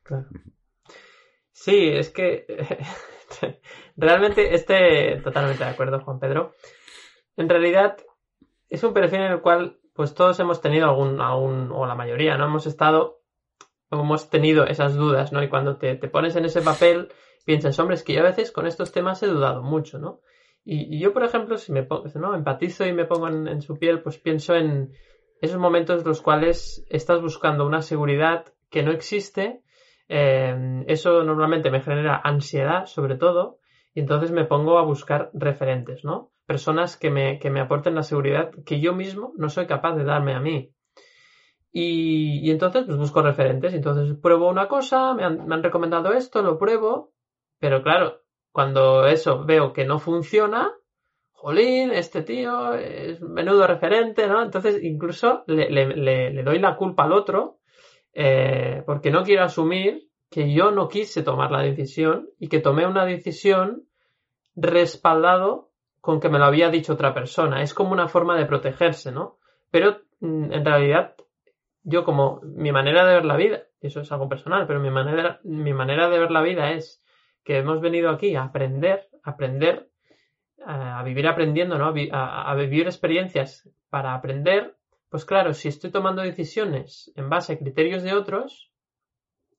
[0.03, 0.27] Claro.
[1.53, 2.45] Sí, es que
[3.97, 6.55] realmente este, totalmente de acuerdo, Juan Pedro.
[7.39, 7.97] En realidad
[8.69, 12.37] es un perfil en el cual pues todos hemos tenido algún, algún o la mayoría,
[12.37, 12.45] ¿no?
[12.45, 13.23] Hemos estado,
[13.91, 15.43] hemos tenido esas dudas, ¿no?
[15.43, 17.09] Y cuando te, te pones en ese papel,
[17.45, 20.21] piensas, hombre, es que yo a veces con estos temas he dudado mucho, ¿no?
[20.65, 24.19] Y, yo, por ejemplo, si me pongo, empatizo y me pongo en, su piel, pues
[24.19, 24.93] pienso en
[25.41, 29.63] esos momentos en los cuales estás buscando una seguridad que no existe
[30.09, 33.59] eh, eso normalmente me genera ansiedad, sobre todo,
[33.95, 36.33] y entonces me pongo a buscar referentes, ¿no?
[36.47, 40.05] Personas que me, que me aporten la seguridad que yo mismo no soy capaz de
[40.05, 40.73] darme a mí.
[41.73, 46.13] Y, y entonces pues busco referentes, entonces pruebo una cosa, me han, me han recomendado
[46.13, 47.13] esto, lo pruebo,
[47.59, 50.73] pero claro, cuando eso veo que no funciona,
[51.33, 54.43] jolín, este tío es menudo referente, ¿no?
[54.43, 57.59] Entonces incluso le, le- le- le doy la culpa al otro
[58.15, 62.87] eh, porque no quiero asumir que yo no quise tomar la decisión y que tomé
[62.87, 63.85] una decisión
[64.57, 67.63] respaldado con que me lo había dicho otra persona.
[67.63, 69.39] Es como una forma de protegerse, ¿no?
[69.71, 71.15] Pero mm, en realidad
[71.89, 75.41] yo como mi manera de ver la vida, eso es algo personal, pero mi manera,
[75.45, 77.01] mi manera de ver la vida es
[77.45, 79.89] que hemos venido aquí a aprender, aprender
[80.65, 81.95] a vivir aprendiendo, ¿no?
[82.11, 84.77] A, a, vivir experiencias para aprender,
[85.09, 88.73] pues claro, si estoy tomando decisiones en base a criterios de otros,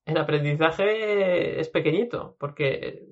[0.04, 3.06] el aprendizaje es pequeñito, porque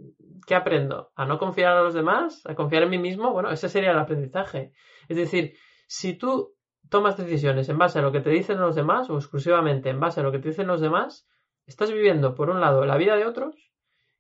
[0.46, 1.14] ¿qué aprendo?
[1.16, 2.42] ¿A no confiar a los demás?
[2.46, 3.32] ¿A confiar en mí mismo?
[3.32, 4.74] Bueno, ese sería el aprendizaje.
[5.08, 5.56] Es decir,
[5.88, 6.55] si tú
[6.90, 10.20] tomas decisiones en base a lo que te dicen los demás o exclusivamente en base
[10.20, 11.28] a lo que te dicen los demás,
[11.66, 13.72] estás viviendo, por un lado, la vida de otros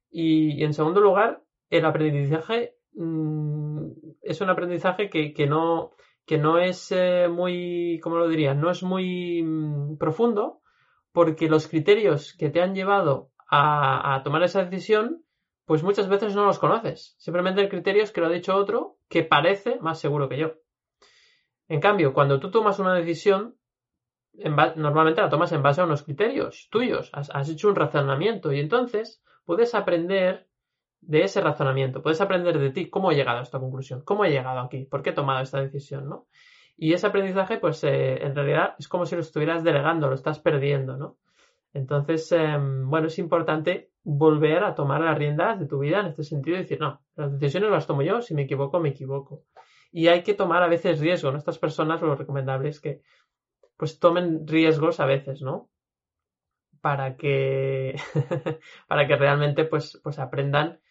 [0.09, 3.87] y, en segundo lugar, el aprendizaje mmm,
[4.21, 5.91] es un aprendizaje que, que, no,
[6.25, 8.53] que no es eh, muy, ¿cómo lo diría?
[8.53, 10.61] No es muy mmm, profundo
[11.11, 15.21] porque los criterios que te han llevado a, a tomar esa decisión
[15.65, 17.15] pues muchas veces no los conoces.
[17.17, 20.53] Simplemente el criterio es que lo ha dicho otro que parece más seguro que yo.
[21.67, 23.55] En cambio, cuando tú tomas una decisión,
[24.75, 27.09] normalmente la tomas en base a unos criterios tuyos.
[27.13, 30.47] Has, hecho un razonamiento y entonces puedes aprender
[31.01, 32.01] de ese razonamiento.
[32.01, 35.01] Puedes aprender de ti cómo he llegado a esta conclusión, cómo he llegado aquí, por
[35.01, 36.27] qué he tomado esta decisión, ¿no?
[36.77, 40.39] Y ese aprendizaje, pues eh, en realidad es como si lo estuvieras delegando, lo estás
[40.39, 41.17] perdiendo, ¿no?
[41.73, 46.23] Entonces, eh, bueno, es importante volver a tomar las riendas de tu vida en este
[46.23, 49.43] sentido y decir, no, las decisiones las tomo yo, si me equivoco, me equivoco.
[49.95, 51.37] Y hay que tomar a veces riesgo, ¿no?
[51.37, 53.01] Estas personas lo recomendable es que
[53.77, 55.69] pues tomen riesgos a veces, ¿no?
[56.81, 57.95] Para que,
[58.89, 60.81] para que realmente pues, pues aprendan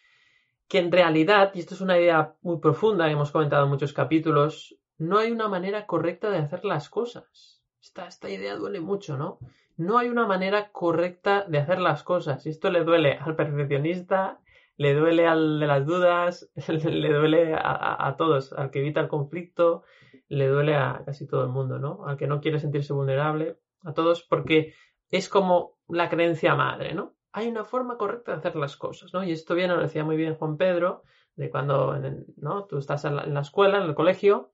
[0.67, 3.93] que en realidad, y esto es una idea muy profunda que hemos comentado en muchos
[3.93, 7.61] capítulos, no hay una manera correcta de hacer las cosas.
[7.79, 9.37] Esta, esta idea duele mucho, ¿no?
[9.77, 12.45] no hay una manera correcta de hacer las cosas.
[12.45, 14.39] Y esto le duele al perfeccionista,
[14.77, 19.83] le duele al de las dudas, le duele a, todos, al que evita el conflicto,
[20.27, 22.05] le duele a casi todo el mundo, ¿no?
[22.05, 24.73] Al que no quiere sentirse vulnerable, a todos, porque
[25.09, 27.13] es como la creencia madre, ¿no?
[27.31, 29.23] Hay una forma correcta de hacer las cosas, ¿no?
[29.23, 31.03] Y esto viene, lo decía muy bien Juan Pedro,
[31.35, 31.97] de cuando
[32.37, 32.65] ¿no?
[32.65, 34.51] tú estás en la escuela, en el colegio,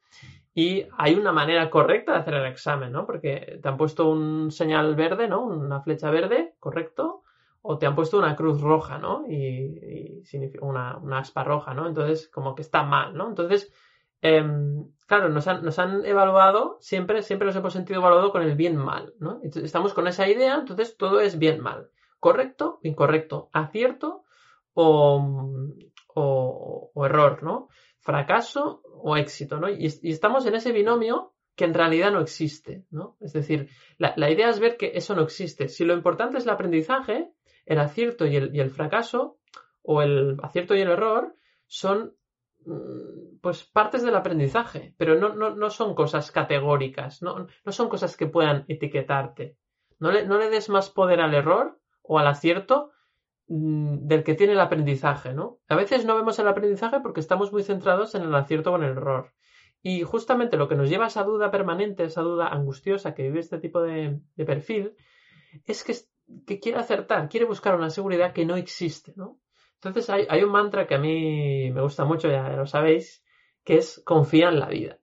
[0.54, 3.06] y hay una manera correcta de hacer el examen, ¿no?
[3.06, 5.46] Porque te han puesto un señal verde, ¿no?
[5.46, 7.24] Una flecha verde, correcto,
[7.62, 9.26] o te han puesto una cruz roja, ¿no?
[9.28, 11.88] Y, significa una, una, aspa roja, ¿no?
[11.88, 13.28] Entonces, como que está mal, ¿no?
[13.30, 13.72] Entonces,
[14.22, 14.44] eh,
[15.08, 19.14] claro, nos han, nos han, evaluado, siempre, siempre nos hemos sentido evaluado con el bien-mal,
[19.20, 19.40] ¿no?
[19.44, 21.90] Estamos con esa idea, entonces todo es bien-mal.
[22.20, 24.24] Correcto, incorrecto, acierto
[24.74, 25.50] o,
[26.14, 27.70] o, o error, ¿no?
[28.02, 29.70] fracaso o éxito, ¿no?
[29.70, 33.18] Y, estamos en ese binomio que en realidad no existe, ¿no?
[33.22, 35.70] Es decir, la, idea es ver que eso no existe.
[35.70, 37.30] Si lo importante es el aprendizaje,
[37.66, 39.40] el acierto y el, fracaso,
[39.82, 41.36] o el acierto y el error,
[41.68, 42.16] son
[42.66, 48.18] mm, pues partes del aprendizaje, pero no, no, son cosas categóricas, no, no, son cosas
[48.18, 49.58] que puedan etiquetarte.
[50.00, 52.92] No le, no le des más poder al error o al acierto
[53.54, 55.60] Mm, del que tiene el aprendizaje, ¿no?
[55.68, 58.84] A veces no vemos el aprendizaje porque estamos muy centrados en el acierto o en
[58.84, 59.34] el error.
[59.82, 63.42] Y justamente lo que nos lleva a esa duda permanente, esa duda angustiosa que vive
[63.42, 64.96] este tipo de, perfil,
[65.66, 65.94] es que,
[66.46, 69.40] quiere acertar, quiere buscar una seguridad que no existe, ¿no?
[69.76, 73.24] Entonces hay, un mantra que a mí me gusta mucho, ya lo sabéis,
[73.64, 75.00] que es confía en la vida.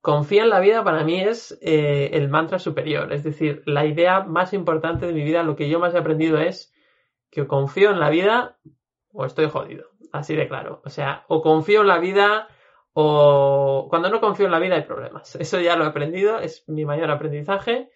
[0.00, 4.22] Confía en la vida para mí es eh, el mantra superior, es decir, la idea
[4.22, 6.72] más importante de mi vida, lo que yo más he aprendido es
[7.30, 8.58] que confío en la vida
[9.12, 9.86] o estoy jodido.
[10.12, 10.80] Así de claro.
[10.84, 12.48] O sea, o confío en la vida
[12.92, 15.34] o cuando no confío en la vida hay problemas.
[15.40, 17.90] Eso ya lo he aprendido, es mi mayor aprendizaje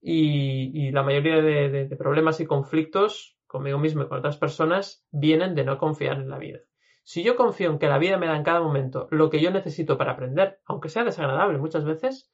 [0.00, 5.64] y, la mayoría de, problemas y conflictos conmigo mismo y con otras personas vienen de
[5.64, 6.60] no confiar en la vida.
[7.02, 9.50] Si yo confío en que la vida me da en cada momento lo que yo
[9.50, 12.30] necesito para aprender, aunque sea desagradable muchas veces,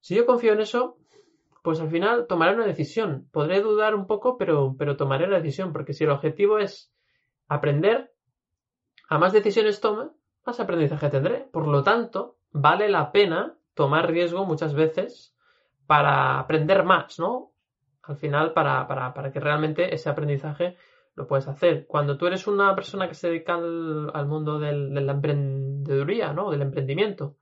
[0.00, 0.98] si yo confío en eso,
[1.62, 3.28] pues al final tomaré una decisión.
[3.30, 6.92] Podré dudar un poco, pero, pero tomaré la decisión, porque si el objetivo es
[7.46, 8.12] aprender,
[9.08, 10.10] a más decisiones tome,
[10.44, 11.48] más aprendizaje tendré.
[11.52, 15.36] Por lo tanto, vale la pena tomar riesgo muchas veces
[15.88, 17.50] para aprender más, ¿no?
[18.04, 20.76] Al final, para, para, para que realmente ese aprendizaje
[21.16, 21.88] lo puedes hacer.
[21.88, 26.52] Cuando tú eres una persona que se dedica al, mundo del, de la emprendeduría, ¿no?
[26.52, 27.34] Del emprendimiento,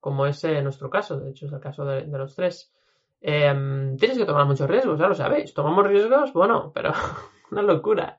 [0.00, 2.72] como es en nuestro caso, de hecho es el caso de los tres,
[3.20, 5.52] Em, tienes que tomar muchos riesgos, ya lo sabéis.
[5.54, 6.92] Tomamos riesgos, bueno, pero
[7.50, 8.18] una locura.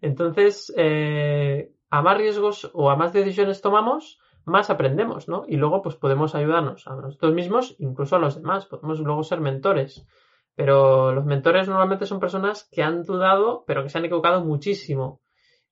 [0.00, 5.44] Entonces, eh, a más riesgos o a más decisiones tomamos, más aprendemos, ¿no?
[5.46, 8.66] Y luego, pues podemos ayudarnos a nosotros mismos, incluso a los demás.
[8.66, 10.06] Podemos luego ser mentores.
[10.54, 15.20] Pero los mentores normalmente son personas que han dudado, pero que se han equivocado muchísimo.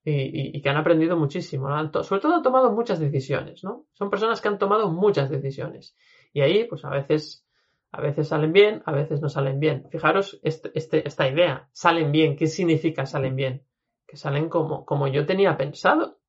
[0.09, 1.67] Y, que han aprendido muchísimo.
[2.03, 3.87] Sobre todo han tomado muchas decisiones, ¿no?
[3.91, 5.97] Son personas que han tomado muchas decisiones.
[6.31, 7.45] Y ahí, pues a veces
[7.91, 9.87] a veces salen bien, a veces no salen bien.
[9.89, 11.69] Fijaros este, este, esta idea.
[11.71, 12.35] Salen bien.
[12.35, 13.65] ¿Qué significa salen bien?
[14.05, 16.19] Que salen como, como yo tenía pensado.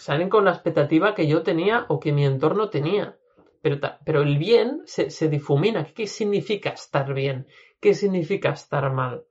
[0.00, 3.16] Salen con la expectativa que yo tenía o que mi entorno tenía.
[3.62, 5.84] Pero, pero el bien se, se difumina.
[5.84, 7.46] ¿Qué significa estar bien?
[7.80, 9.24] ¿Qué significa estar mal?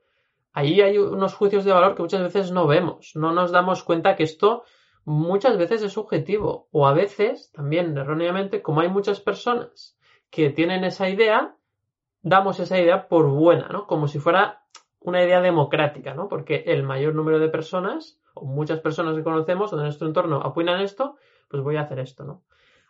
[0.54, 3.12] Ahí hay unos juicios de valor que muchas veces no vemos.
[3.16, 4.64] No nos damos cuenta que esto
[5.06, 6.68] muchas veces es subjetivo.
[6.72, 9.98] O a veces, también erróneamente, como hay muchas personas
[10.30, 11.56] que tienen esa idea,
[12.22, 13.88] damos esa idea por buena, ¿no?
[13.88, 14.64] Como si fuera
[15.00, 16.28] una idea democrática, ¿no?
[16.28, 20.82] Porque el mayor número de personas, muchas personas que conocemos o de nuestro entorno apoyan
[20.82, 21.15] esto,
[21.47, 22.43] pues voy a hacer esto, ¿no?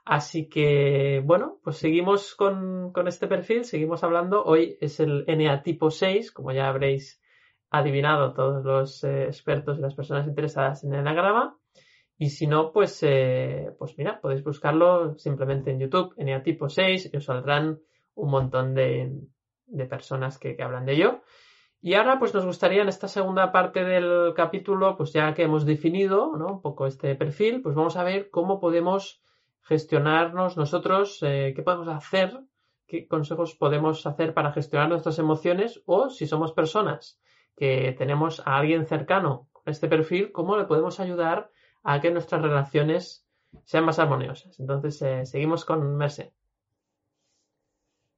[0.05, 4.43] Así que, bueno, pues seguimos con, este perfil, seguimos hablando.
[4.43, 7.21] Hoy es el NA tipo 6, como ya habréis
[7.69, 11.59] adivinado todos los eh, expertos y las personas interesadas en el enagrama.
[12.17, 17.11] Y si no, pues, eh, pues mira, podéis buscarlo simplemente en YouTube, NA tipo 6,
[17.13, 17.79] y os saldrán
[18.15, 19.11] un montón de,
[19.87, 21.21] personas que, que hablan de ello.
[21.81, 25.65] Y ahora pues nos gustaría en esta segunda parte del capítulo, pues ya que hemos
[25.65, 26.47] definido ¿no?
[26.47, 29.21] un poco este perfil, pues vamos a ver cómo podemos
[29.61, 32.37] gestionarnos nosotros, eh, qué podemos hacer,
[32.85, 37.17] qué consejos podemos hacer para gestionar nuestras emociones o si somos personas
[37.55, 41.49] que tenemos a alguien cercano con este perfil, cómo le podemos ayudar
[41.83, 43.25] a que nuestras relaciones
[43.63, 44.59] sean más armoniosas.
[44.59, 46.33] Entonces, eh, seguimos con Merce.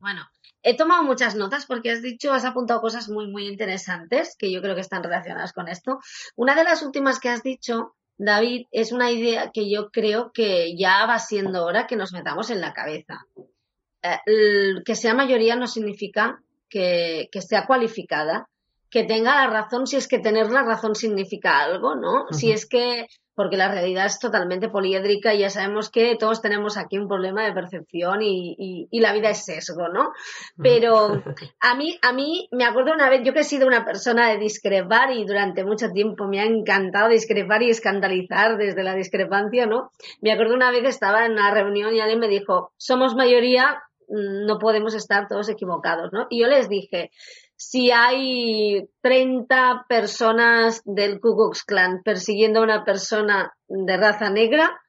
[0.01, 0.27] Bueno,
[0.63, 4.61] he tomado muchas notas porque has dicho, has apuntado cosas muy, muy interesantes que yo
[4.61, 5.99] creo que están relacionadas con esto.
[6.35, 10.75] Una de las últimas que has dicho, David, es una idea que yo creo que
[10.75, 13.25] ya va siendo hora que nos metamos en la cabeza.
[14.01, 18.49] Eh, que sea mayoría no significa que, que sea cualificada,
[18.89, 22.25] que tenga la razón si es que tener la razón significa algo, ¿no?
[22.31, 26.77] Si es que porque la realidad es totalmente poliédrica y ya sabemos que todos tenemos
[26.77, 30.11] aquí un problema de percepción y, la vida es sesgo, ¿no?
[30.61, 31.23] Pero
[31.61, 34.37] a mí, a mí me acuerdo una vez, yo que he sido una persona de
[34.37, 39.91] discrepar y durante mucho tiempo me ha encantado discrepar y escandalizar desde la discrepancia, ¿no?
[40.21, 44.45] Me acuerdo una vez estaba en una reunión y alguien me dijo, somos mayoría, mm,
[44.45, 46.27] no podemos estar todos equivocados, ¿no?
[46.29, 47.11] Y yo les dije,
[47.61, 54.81] si hay 30 personas del Ku Klux Klan persiguiendo a una persona de raza negra,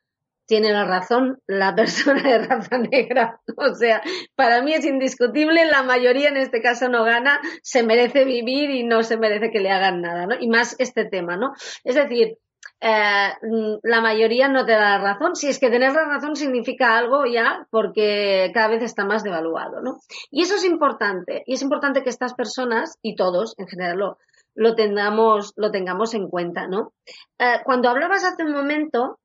[0.47, 3.39] tiene la razón la persona de raza negra.
[3.59, 4.01] O sea,
[4.35, 8.85] para mí es indiscutible, la mayoría en este caso no gana, se merece vivir y
[8.85, 10.35] no se merece que le hagan nada, ¿no?
[10.41, 11.53] Y más este tema, ¿no?
[11.85, 12.39] Es decir,
[12.85, 15.37] eh, la mayoría no te da la razón.
[15.37, 19.81] Si es que tener la razón significa algo ya, porque cada vez está más devaluado,
[19.81, 19.99] ¿no?
[20.33, 21.45] Y eso es importante.
[21.47, 24.19] Y es importante que estas personas, y todos en general, lo,
[24.57, 26.93] lo, tengamos, lo tengamos en cuenta, ¿no?
[27.39, 29.21] Eh, cuando hablabas hace un momento,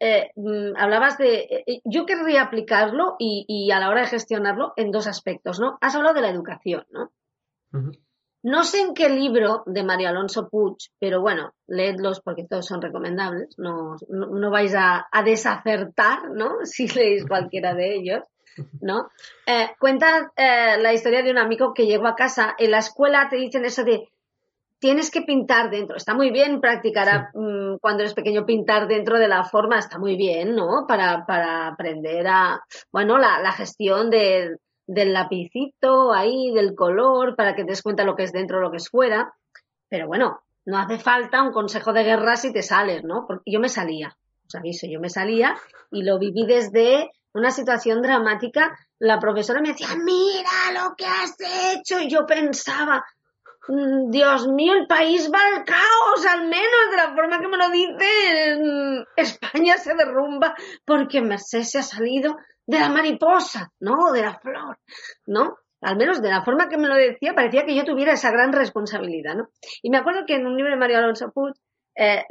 [0.00, 1.82] eh, mm, hablabas de.
[1.84, 5.76] yo querría aplicarlo y, a la hora de gestionarlo en dos aspectos, ¿no?
[5.82, 7.10] Has hablado de la educación, ¿no?
[8.42, 12.80] No sé en qué libro de María Alonso Puig, pero bueno, leedlos porque todos son
[12.80, 16.58] recomendables, no, no, vais a, desacertar, ¿no?
[16.64, 18.24] Si leéis cualquiera de ellos,
[18.80, 19.10] ¿no?
[19.46, 23.28] Eh, cuenta eh, la historia de un amigo que llegó a casa, en la escuela
[23.28, 24.08] te dicen eso de
[24.78, 25.96] tienes que pintar dentro.
[25.96, 30.16] Está muy bien practicar mm, cuando eres pequeño pintar dentro de la forma, está muy
[30.16, 30.86] bien, ¿no?
[30.88, 34.56] Para, para aprender a, bueno, la, la gestión de,
[34.90, 38.72] del lapicito ahí, del color, para que te des cuenta lo que es dentro, lo
[38.72, 39.32] que es fuera.
[39.88, 43.24] Pero bueno, no hace falta un consejo de guerra si te sales, ¿no?
[43.24, 45.56] Porque yo me salía, os aviso, yo me salía
[45.92, 48.76] y lo viví desde una situación dramática.
[48.98, 52.00] La profesora me decía, mira lo que has hecho.
[52.00, 53.04] Y yo pensaba,
[53.68, 57.56] mm, Dios mío, el país va al caos, al menos de la forma que me
[57.56, 62.36] lo dice, España se derrumba porque Mercedes se ha salido
[62.70, 64.12] de la mariposa, ¿no?
[64.12, 64.78] De la flor,
[65.26, 65.58] ¿no?
[65.80, 68.52] Al menos de la forma que me lo decía, parecía que yo tuviera esa gran
[68.52, 69.48] responsabilidad, ¿no?
[69.82, 71.54] Y me acuerdo que en un libro de Mario Alonso Puig,
[71.96, 72.24] eh,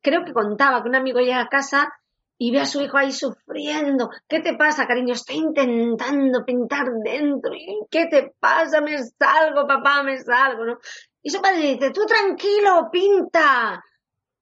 [0.00, 1.92] creo que contaba que un amigo llega a casa
[2.38, 4.10] y ve a su hijo ahí sufriendo.
[4.28, 5.14] ¿Qué te pasa, cariño?
[5.14, 7.52] Estoy intentando pintar dentro.
[7.90, 8.80] ¿Qué te pasa?
[8.80, 10.78] Me salgo, papá, me salgo, ¿no?
[11.22, 13.84] Y su padre dice, tú tranquilo, pinta,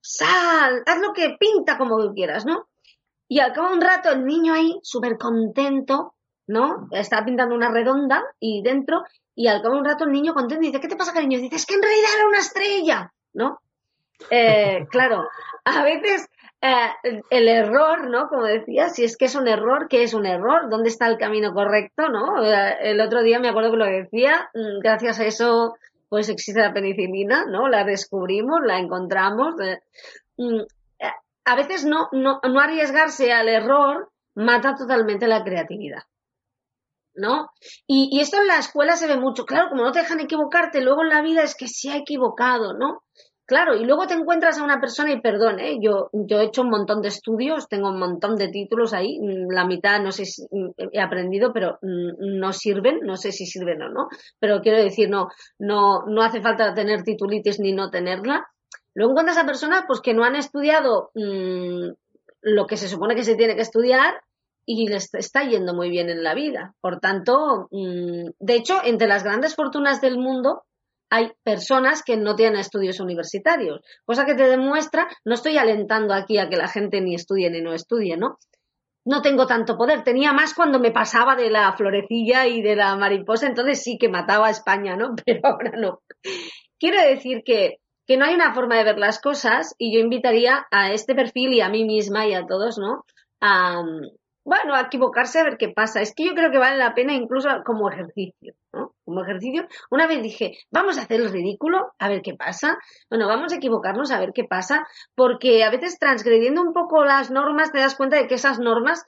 [0.00, 2.68] sal, haz lo que pinta como tú quieras, ¿no?
[3.28, 6.14] Y al cabo de un rato el niño ahí, súper contento,
[6.46, 6.88] ¿no?
[6.90, 9.04] Está pintando una redonda y dentro,
[9.34, 11.38] y al cabo de un rato el niño contento dice, ¿qué te pasa, cariño?
[11.38, 13.60] Y dice, es que en realidad era una estrella, ¿no?
[14.30, 15.28] Eh, claro,
[15.64, 16.28] a veces
[16.60, 16.88] eh,
[17.30, 18.28] el error, ¿no?
[18.28, 20.68] Como decía, si es que es un error, ¿qué es un error?
[20.70, 22.42] ¿Dónde está el camino correcto, no?
[22.42, 25.74] Eh, el otro día me acuerdo que lo decía, mm, gracias a eso,
[26.08, 27.68] pues existe la penicilina, ¿no?
[27.68, 29.54] La descubrimos, la encontramos.
[30.38, 30.62] Mm,
[31.48, 36.02] a veces no, no, no arriesgarse al error mata totalmente la creatividad.
[37.14, 37.48] ¿no?
[37.86, 39.44] Y, esto en la escuela se ve mucho.
[39.44, 42.74] Claro, como no te dejan equivocarte, luego en la vida es que se ha equivocado,
[42.74, 43.02] ¿no?
[43.44, 45.78] Claro, y luego te encuentras a una persona, y perdón, ¿eh?
[45.80, 49.50] yo, yo he hecho un montón de estudios, tengo un montón de títulos ahí, mm,
[49.50, 53.46] la mitad no sé si mm, he aprendido, pero mm, no sirven, no sé si
[53.46, 55.28] sirven o no, pero quiero decir, no,
[55.58, 58.46] no, no hace falta tener titulitis ni no tenerla.
[58.94, 63.36] Luego encuentras a personas pues que no han estudiado lo que se supone que se
[63.36, 64.22] tiene que estudiar
[64.64, 66.74] y les está yendo muy bien en la vida.
[66.80, 70.64] Por tanto, de hecho, entre las grandes fortunas del mundo,
[71.10, 76.38] hay personas que no tienen estudios universitarios, cosa que te demuestra, no estoy alentando aquí
[76.38, 78.38] a que la gente ni estudie ni no estudie, ¿no?
[79.06, 82.94] No tengo tanto poder, tenía más cuando me pasaba de la florecilla y de la
[82.96, 85.14] mariposa, entonces sí que mataba a España, ¿no?
[85.24, 86.02] Pero ahora no.
[86.78, 87.78] Quiero decir que,
[88.08, 91.52] que no hay una forma de ver las cosas y yo invitaría a este perfil
[91.52, 93.04] y a mí misma y a todos, ¿no?
[93.42, 93.82] A,
[94.44, 96.00] bueno, a equivocarse a ver qué pasa.
[96.00, 98.94] Es que yo creo que vale la pena incluso como ejercicio, ¿no?
[99.04, 99.68] Como ejercicio.
[99.90, 102.78] Una vez dije, vamos a hacer el ridículo, a ver qué pasa.
[103.10, 107.30] Bueno, vamos a equivocarnos a ver qué pasa, porque a veces transgrediendo un poco las
[107.30, 109.04] normas te das cuenta de que esas normas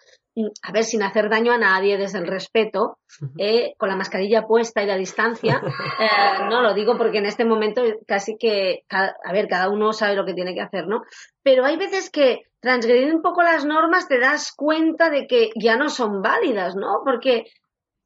[0.63, 2.99] a ver, sin hacer daño a nadie, desde el respeto,
[3.39, 5.61] eh, con la mascarilla puesta y la distancia.
[6.01, 10.17] Eh, no lo digo porque en este momento casi que, a ver, cada uno sabe
[10.17, 11.03] lo que tiene que hacer, ¿no?
[11.43, 15.77] Pero hay veces que transgrediendo un poco las normas te das cuenta de que ya
[15.77, 17.03] no son válidas, ¿no?
[17.05, 17.45] Porque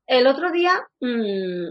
[0.08, 1.68] el otro día mmm,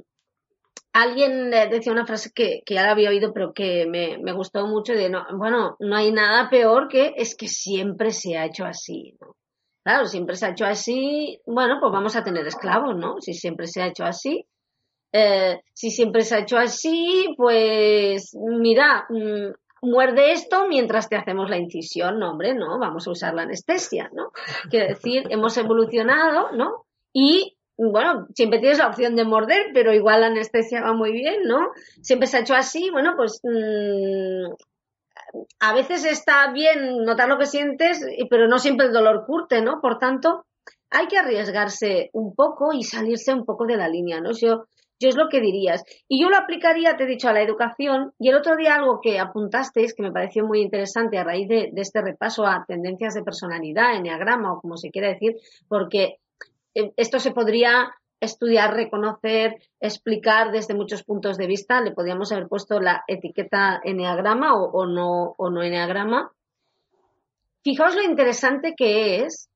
[0.93, 4.65] alguien decía una frase que, que, ya la había oído, pero que me, me gustó
[4.65, 8.63] mucho, de no, bueno, no hay nada peor que es que siempre se ha hecho
[8.63, 9.35] así, ¿no?
[9.83, 13.19] Claro, siempre se ha hecho así, bueno, pues vamos a tener esclavos, ¿no?
[13.19, 14.45] Si siempre se ha hecho así.
[15.11, 19.51] Eh, si siempre se ha hecho así, pues mira, mm,
[19.83, 24.09] muerde esto mientras te hacemos la incisión, no, hombre, no, vamos a usar la anestesia,
[24.13, 24.31] ¿no?
[24.69, 26.85] Quiero decir, hemos evolucionado, ¿no?
[27.11, 31.43] Y bueno, siempre tienes la opción de morder, pero igual la anestesia va muy bien,
[31.43, 31.71] ¿no?
[32.01, 34.53] Siempre se ha hecho así, bueno, pues mmm,
[35.59, 39.81] a veces está bien notar lo que sientes, pero no siempre el dolor curte, ¿no?
[39.81, 40.45] Por tanto,
[40.89, 44.31] hay que arriesgarse un poco y salirse un poco de la línea, ¿no?
[44.31, 44.65] Yo,
[44.99, 45.83] yo es lo que dirías.
[46.07, 48.13] Y yo lo aplicaría, te he dicho, a la educación.
[48.19, 51.69] Y el otro día algo que apuntasteis, que me pareció muy interesante a raíz de,
[51.73, 55.35] de este repaso a tendencias de personalidad, enneagrama o como se quiera decir,
[55.67, 56.17] porque
[56.75, 57.93] eh, esto se podría
[58.23, 61.81] estudiar, reconocer, explicar desde muchos puntos de vista.
[61.81, 66.31] Le podríamos haber puesto la etiqueta eneagrama o, no, o no eneagrama.
[67.63, 69.49] Fijaos lo interesante que es.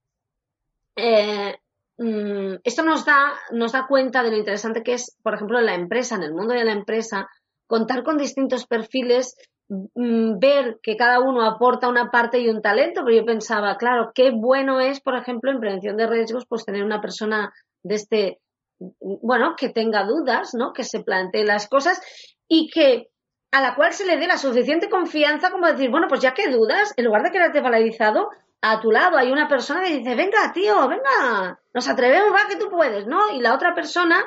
[0.95, 1.55] Eh,
[1.97, 5.65] mm, esto nos da, nos da cuenta de lo interesante que es, por ejemplo, en
[5.65, 7.30] la empresa, en el mundo de la empresa,
[7.68, 9.36] contar con distintos perfiles,
[9.70, 14.11] mm, ver que cada uno aporta una parte y un talento, pero yo pensaba, claro,
[14.15, 17.53] qué bueno es, por ejemplo, en prevención de riesgos, pues tener una persona
[17.84, 18.39] de este,
[18.80, 20.73] bueno, que tenga dudas, ¿no?
[20.73, 22.01] Que se plantee las cosas
[22.47, 23.09] y que
[23.51, 26.49] a la cual se le dé la suficiente confianza como decir, bueno, pues ya que
[26.49, 28.30] dudas, en lugar de quedarte paralizado,
[28.61, 32.57] a tu lado hay una persona que dice, venga, tío, venga, nos atrevemos, va, que
[32.57, 33.32] tú puedes, ¿no?
[33.32, 34.25] Y la otra persona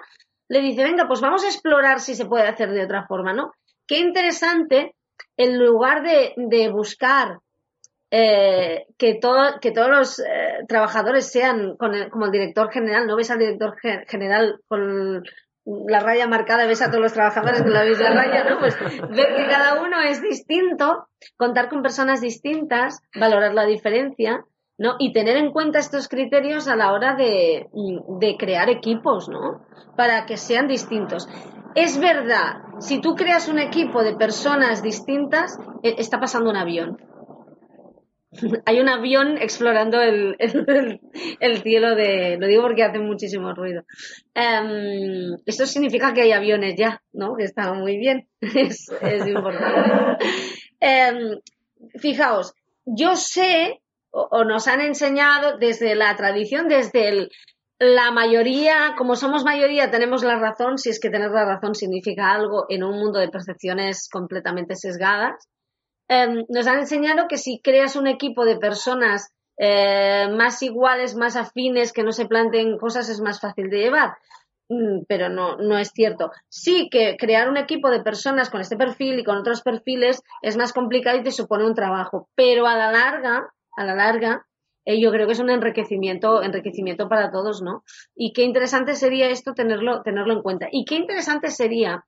[0.48, 3.52] le dice, venga, pues vamos a explorar si se puede hacer de otra forma, ¿no?
[3.86, 4.94] Qué interesante,
[5.36, 7.40] en lugar de, de buscar
[8.10, 13.16] eh, que, todo, que todos los eh, trabajadores sean con como el director general, no
[13.16, 15.22] ves al director general con
[15.64, 18.58] la raya marcada, ves a todos los trabajadores con la misma raya, ¿no?
[18.58, 21.06] Pues ver que cada uno es distinto,
[21.36, 24.44] contar con personas distintas, valorar la diferencia,
[24.76, 24.96] ¿no?
[24.98, 29.64] Y tener en cuenta estos criterios a la hora de, de crear equipos, ¿no?
[29.96, 31.28] Para que sean distintos.
[31.76, 37.09] Es verdad, si tú creas un equipo de personas distintas, eh, está pasando un avión
[38.64, 40.36] hay un avión explorando el,
[41.62, 42.36] cielo de...
[42.38, 43.82] Lo digo porque hace muchísimo ruido.
[44.34, 47.36] Um, esto significa que hay aviones ya, ¿no?
[47.36, 48.28] Que está muy bien.
[48.40, 48.88] es,
[49.26, 50.24] importante.
[50.78, 51.40] Em,
[51.98, 52.54] fijaos,
[52.84, 57.30] yo sé, o, nos han enseñado desde la tradición, desde el,
[57.78, 62.30] la mayoría, como somos mayoría, tenemos la razón, si es que tener la razón significa
[62.30, 65.48] algo en un mundo de percepciones completamente sesgadas.
[66.12, 71.36] Em, nos han enseñado que si creas un equipo de personas eh, más iguales, más
[71.36, 74.16] afines, que no se planteen cosas, es más fácil de llevar.
[74.68, 76.32] Mm, pero no, no es cierto.
[76.48, 80.56] Sí que crear un equipo de personas con este perfil y con otros perfiles es
[80.56, 82.28] más complicado y te supone un trabajo.
[82.34, 84.46] Pero a la larga, a la larga,
[84.84, 87.84] eh, yo creo que es un enriquecimiento, enriquecimiento para todos, ¿no?
[88.16, 90.66] Y qué interesante sería esto tenerlo, tenerlo en cuenta.
[90.72, 92.04] Y qué interesante sería,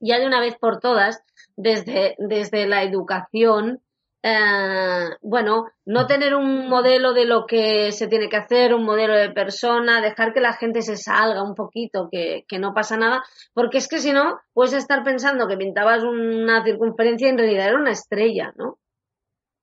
[0.00, 1.22] ya de una vez por todas,
[1.58, 3.82] desde, desde la educación
[4.20, 9.14] eh, bueno, no tener un modelo de lo que se tiene que hacer, un modelo
[9.14, 13.22] de persona, dejar que la gente se salga un poquito, que, que no pasa nada,
[13.54, 17.68] porque es que si no, puedes estar pensando que pintabas una circunferencia y en realidad
[17.68, 18.78] era una estrella, ¿no?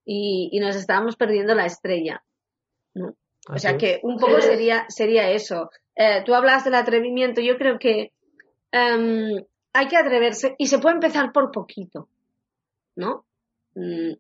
[0.06, 2.24] Y, y nos estábamos perdiendo la estrella,
[2.94, 3.16] ¿no?
[3.50, 5.70] O sea que un poco sería, sería eso.
[5.96, 8.12] Eh, tú hablas del atrevimiento, yo creo que
[8.72, 9.44] em,
[9.76, 12.08] hay que atreverse y se puede empezar por poquito,
[12.96, 13.26] ¿no?
[13.76, 14.14] Mm,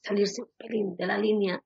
[0.00, 1.62] salirse un pelín de la línea,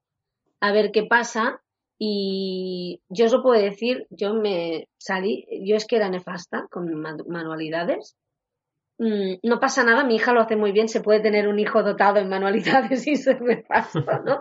[0.60, 1.62] a ver qué pasa.
[1.96, 6.92] Y yo os lo puedo decir, yo me salí, yo es que era nefasta con
[7.00, 8.16] manualidades.
[8.98, 11.84] Mm, no pasa nada, mi hija lo hace muy bien, se puede tener un hijo
[11.84, 14.40] dotado en manualidades y ser nefasto, ¿no?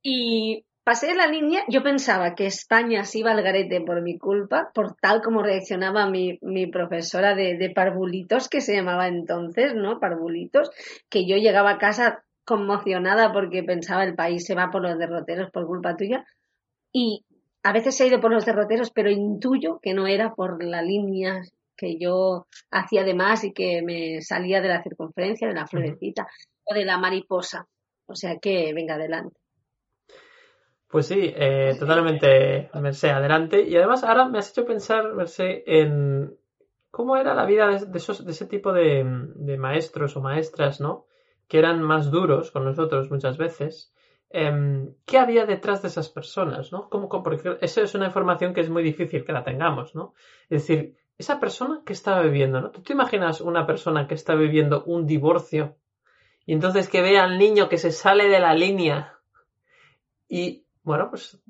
[0.00, 4.70] Y pasé la línea, yo pensaba que España se iba al garete por mi culpa,
[4.72, 10.00] por tal como reaccionaba mi, mi profesora de, de, parvulitos, que se llamaba entonces, ¿no?
[10.00, 10.70] Parvulitos,
[11.10, 15.50] que yo llegaba a casa conmocionada porque pensaba el país se va por los derroteros
[15.50, 16.24] por culpa tuya.
[16.90, 17.22] Y
[17.62, 20.80] a veces se ha ido por los derroteros, pero intuyo que no era por la
[20.80, 21.42] línea
[21.76, 26.26] que yo hacía de más y que me salía de la circunferencia, de la florecita
[26.64, 27.66] o de la mariposa.
[28.06, 29.37] O sea que venga adelante.
[30.90, 33.62] Pues sí, eh, totalmente, Merced, adelante.
[33.62, 36.34] Y además ahora me has hecho pensar, Merced, en
[36.90, 39.04] cómo era la vida de, esos, de ese tipo de,
[39.58, 41.06] maestros o maestras, ¿no?
[41.46, 43.92] que eran más duros con nosotros muchas veces,
[44.30, 46.72] em, ¿qué había detrás de esas personas?
[46.72, 46.88] ¿no?
[46.88, 50.14] ¿Cómo, porque esa es una información que es muy difícil que la tengamos, ¿no?
[50.50, 52.70] Es decir, esa persona que estaba viviendo, ¿no?
[52.70, 55.76] ¿Tú te imaginas una persona que está viviendo un divorcio
[56.44, 59.18] y entonces que ve al niño que se sale de la línea
[60.28, 61.40] y, bueno, pues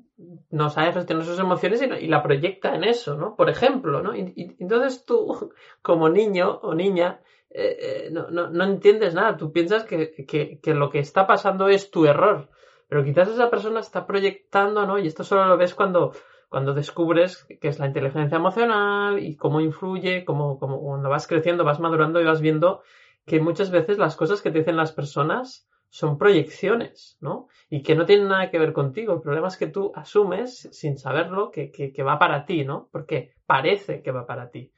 [0.51, 3.35] no sabe gestionar sus emociones y, la proyecta en eso, ¿no?
[3.35, 4.15] Por ejemplo, ¿no?
[4.15, 7.21] y entonces tú, como niño o niña,
[7.51, 9.37] eh, eh, no, no, no, entiendes nada.
[9.37, 12.49] Tú piensas que, que, que, lo que está pasando es tu error.
[12.87, 14.99] Pero quizás esa persona está proyectando, ¿no?
[14.99, 16.13] Y esto solo lo ves cuando,
[16.49, 21.63] cuando descubres qué es la inteligencia emocional y cómo influye, cómo, cómo cuando vas creciendo,
[21.63, 22.81] vas madurando y vas viendo
[23.25, 27.47] que muchas veces las cosas que te dicen las personas son proyecciones, ¿no?
[27.69, 29.13] Y que no tienen nada que ver contigo.
[29.13, 32.89] El problema es que tú asumes, sin saberlo, que, que, que va para ti, ¿no?
[32.91, 34.71] Porque parece que va para ti.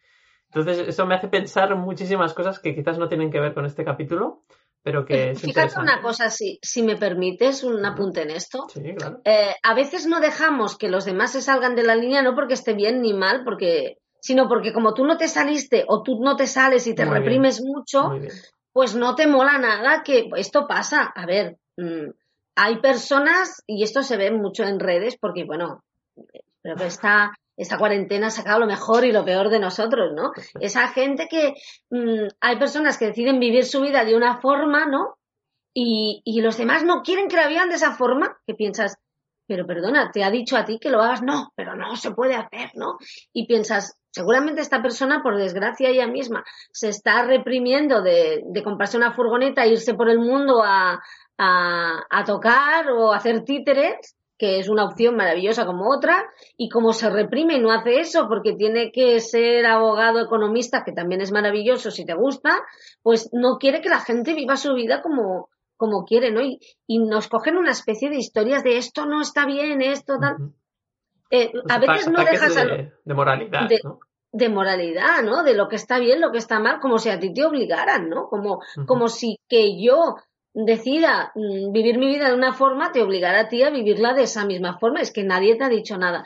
[0.54, 3.86] Entonces, eso me hace pensar muchísimas cosas que quizás no tienen que ver con este
[3.86, 4.44] capítulo,
[4.84, 8.68] pero que es Fíjate una cosa, si, si me permites un apunte en esto.
[8.70, 9.22] Sí, claro.
[9.24, 12.56] Eh, a veces no dejamos que los demás se salgan de la línea, no porque
[12.56, 16.36] esté bien ni mal, porque sino porque como tú no te saliste o tú no
[16.36, 18.12] te sales y te reprimes mucho,
[18.74, 21.12] pues no te mola nada que esto pasa.
[21.16, 22.10] A ver, mmm,
[22.56, 25.84] hay personas, y esto se ve mucho en redes, porque bueno,
[26.62, 30.32] creo que está esta cuarentena ha sacado lo mejor y lo peor de nosotros, ¿no?
[30.60, 31.54] Esa gente que
[31.90, 35.18] mmm, hay personas que deciden vivir su vida de una forma, ¿no?
[35.74, 38.98] Y, y, los demás no quieren que la vivan de esa forma, que piensas,
[39.48, 42.36] pero perdona, te ha dicho a ti que lo hagas, no, pero no se puede
[42.36, 42.98] hacer, ¿no?
[43.32, 48.98] Y piensas, seguramente esta persona, por desgracia ella misma, se está reprimiendo de, de comprarse
[48.98, 51.02] una furgoneta e irse por el mundo a,
[51.38, 56.26] a, a tocar o hacer títeres que es una opción maravillosa como otra,
[56.58, 60.94] y como se reprime y no hace eso porque tiene que ser abogado economista, que
[60.94, 62.64] también es maravilloso si te gusta,
[63.04, 66.42] pues no quiere que la gente viva su vida como, como quiere, ¿no?
[66.42, 70.54] Y nos cogen una especie de historias de esto no está bien, esto tal.
[71.32, 74.00] Eh, a veces no dejas de, de moralidad, de, ¿no?
[74.32, 75.44] de moralidad, ¿no?
[75.44, 78.10] De lo que está bien, lo que está mal, como si a ti te obligaran,
[78.10, 78.28] ¿no?
[78.28, 78.86] Como, uh -huh.
[78.86, 80.18] como si que yo
[80.54, 84.24] decida mm, vivir mi vida de una forma, te obligará a ti a vivirla de
[84.24, 85.02] esa misma forma.
[85.02, 86.24] Es que nadie te ha dicho nada.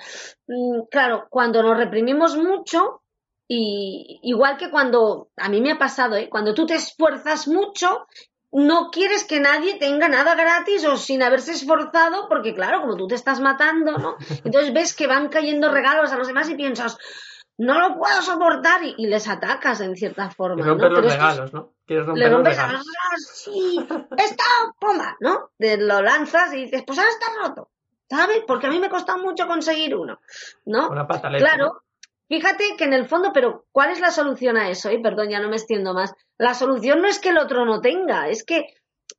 [0.48, 3.02] Mm, claro, cuando nos reprimimos mucho,
[3.48, 6.30] y igual que cuando, a mí me ha pasado, ¿eh?
[6.30, 8.08] cuando tú te esfuerzas mucho,
[8.56, 13.06] no quieres que nadie tenga nada gratis o sin haberse esforzado, porque claro, como tú
[13.06, 14.16] te estás matando, ¿no?
[14.46, 16.98] Entonces ves que van cayendo regalos a los demás y piensas,
[17.58, 20.62] no lo puedo soportar y, y les atacas en cierta forma.
[20.62, 21.02] Y romper ¿no?
[21.02, 21.74] los regalos, ¿no?
[21.86, 22.86] Quieres romper le los rompes regalos.
[22.88, 23.88] ah, sí,
[24.18, 24.46] está,
[24.80, 25.52] pumba, ¿no?
[25.58, 27.70] Te lo lanzas y dices, pues ahora está roto,
[28.10, 28.42] ¿sabes?
[28.48, 30.22] Porque a mí me costó mucho conseguir uno,
[30.64, 30.88] ¿no?
[30.88, 31.46] Una pataleta.
[31.46, 31.84] Claro,
[32.28, 34.92] fíjate que en el fondo, pero ¿cuál es la solución a eso?
[34.92, 36.14] Y perdón, ya no me extiendo más.
[36.38, 38.66] La solución no es que el otro no tenga, es que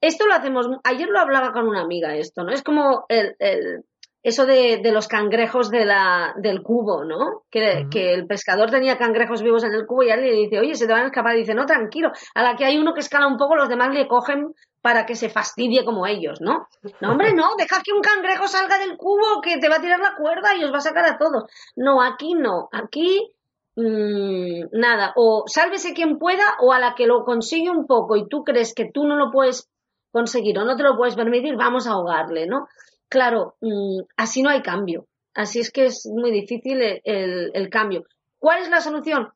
[0.00, 2.52] esto lo hacemos, ayer lo hablaba con una amiga esto, ¿no?
[2.52, 3.84] Es como el, el
[4.26, 7.44] eso de, de, los cangrejos de la, del cubo, ¿no?
[7.48, 7.88] Que, uh -huh.
[7.88, 10.88] que, el pescador tenía cangrejos vivos en el cubo y alguien le dice, oye, se
[10.88, 11.36] te van a escapar.
[11.36, 12.10] Y dice, no, tranquilo.
[12.34, 14.52] A la que hay uno que escala un poco, los demás le cogen
[14.86, 16.68] para que se fastidie como ellos, ¿no?
[17.00, 19.98] No, hombre, no, deja que un cangrejo salga del cubo que te va a tirar
[19.98, 21.50] la cuerda y os va a sacar a todos.
[21.74, 22.68] No, aquí no.
[22.70, 23.32] Aquí,
[23.74, 25.12] mmm, nada.
[25.16, 28.74] O sálvese quien pueda o a la que lo consigue un poco y tú crees
[28.74, 29.68] que tú no lo puedes
[30.12, 32.68] conseguir o no te lo puedes permitir, vamos a ahogarle, ¿no?
[33.08, 35.08] Claro, mm, así no hay cambio.
[35.34, 38.04] Así es que es muy difícil el, el cambio.
[38.38, 39.32] ¿Cuál es la solución?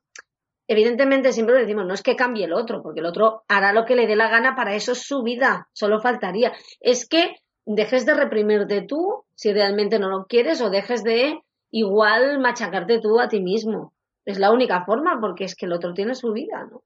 [0.71, 3.93] Evidentemente siempre decimos, no es que cambie el otro, porque el otro hará lo que
[3.93, 6.53] le dé la gana, para eso es su vida, solo faltaría.
[6.79, 11.41] Es que dejes de reprimirte tú si realmente no lo quieres o dejes de
[11.71, 13.91] igual machacarte tú a ti mismo.
[14.23, 16.83] Es la única forma, porque es que el otro tiene su vida, ¿no?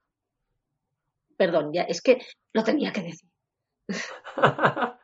[1.38, 2.18] Perdón, ya, es que
[2.54, 3.30] lo tenía que decir.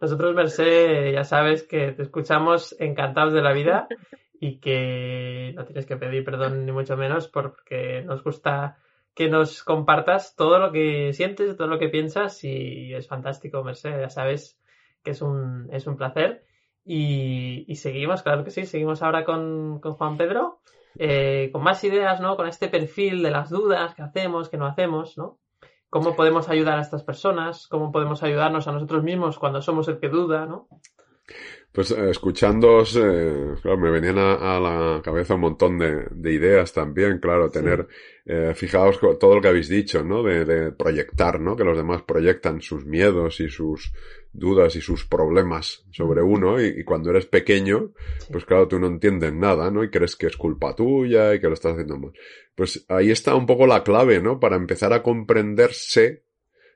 [0.00, 3.86] Nosotros, Merced, ya sabes que te escuchamos encantados de la vida
[4.40, 8.78] y que no tienes que pedir perdón ni mucho menos porque nos gusta
[9.14, 14.00] que nos compartas todo lo que sientes, todo lo que piensas y es fantástico, Merced,
[14.00, 14.58] ya sabes
[15.04, 16.44] que es un, es un placer.
[16.84, 20.60] Y, seguimos, claro que sí, seguimos ahora con, Juan Pedro,
[20.98, 22.36] eh, con más ideas, ¿no?
[22.36, 25.38] Con este perfil de las dudas que hacemos, que no hacemos, ¿no?
[25.88, 27.68] ¿Cómo podemos ayudar a estas personas?
[27.68, 30.68] ¿Cómo podemos ayudarnos a nosotros mismos cuando somos el que duda, ¿no?
[31.74, 37.18] Pues eh, escuchándoos, eh, claro, me venían a, la cabeza un montón de, ideas también,
[37.18, 37.88] claro, tener,
[38.24, 40.22] eh, fijaos todo lo que habéis dicho, ¿no?
[40.22, 41.56] De, proyectar, ¿no?
[41.56, 43.92] Que los demás proyectan sus miedos y sus
[44.32, 47.90] dudas y sus problemas sobre uno y, cuando eres pequeño,
[48.30, 49.82] pues claro, tú no entiendes nada, ¿no?
[49.82, 52.12] Y crees que es culpa tuya y que lo estás haciendo mal.
[52.54, 54.38] Pues ahí está un poco la clave, ¿no?
[54.38, 56.22] Para empezar a comprenderse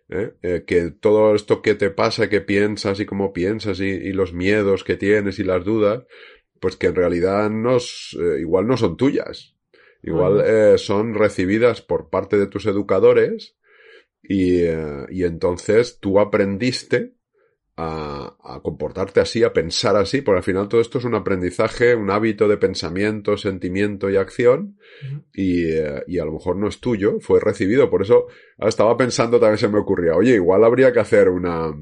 [0.08, 0.34] ¿eh?
[0.42, 4.84] Eh, que todo esto que te pasa, que piensas y cómo piensas y, los miedos
[4.84, 6.04] que tienes y las dudas,
[6.60, 9.54] pues que en realidad no, eh, igual no son tuyas.
[10.00, 13.56] Igual son recibidas por parte de tus educadores
[14.22, 17.17] y, y entonces tú aprendiste
[17.80, 22.10] a, comportarte así, a pensar así, porque al final todo esto es un aprendizaje, un
[22.10, 24.76] hábito de pensamiento, sentimiento y acción,
[25.32, 27.88] y, eh, y, a lo mejor no es tuyo, fue recibido.
[27.88, 28.26] Por eso
[28.58, 31.72] estaba pensando, también se me ocurría, oye, igual habría que hacer una,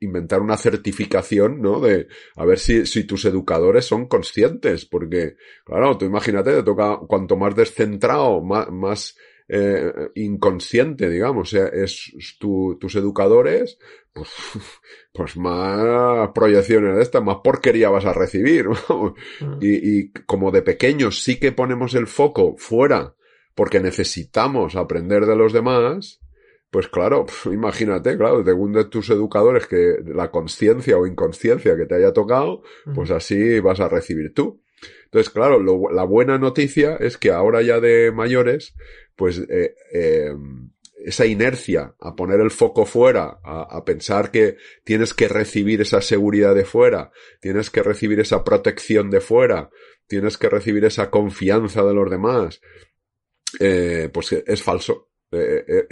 [0.00, 1.80] inventar una certificación, ¿no?
[1.80, 6.98] De a ver si, si tus educadores son conscientes, porque, claro, tú imagínate, te toca
[7.08, 9.16] cuanto más descentrado, más, más
[9.48, 13.78] eh, inconsciente, digamos, o sea, es tu, tus educadores,
[14.12, 14.30] pues,
[15.12, 18.66] pues más proyecciones de estas, más porquería vas a recibir.
[19.40, 19.58] Mm.
[19.60, 23.14] y, y como de pequeños sí que ponemos el foco fuera
[23.54, 26.20] porque necesitamos aprender de los demás,
[26.70, 31.94] pues claro, imagínate, claro, según de tus educadores que la conciencia o inconsciencia que te
[31.94, 32.62] haya tocado,
[32.94, 33.14] pues mm.
[33.14, 34.63] así vas a recibir tú.
[35.04, 35.60] Entonces, claro,
[35.90, 38.74] la buena noticia es que ahora ya de mayores,
[39.16, 40.32] pues eh, eh,
[41.04, 46.54] esa inercia a poner el foco fuera, a, pensar que tienes que recibir esa seguridad
[46.54, 49.70] de fuera, tienes que recibir esa protección de fuera,
[50.06, 52.60] tienes que recibir esa confianza de los demás,
[53.60, 55.10] eh, pues es falso.
[55.30, 55.86] Eh,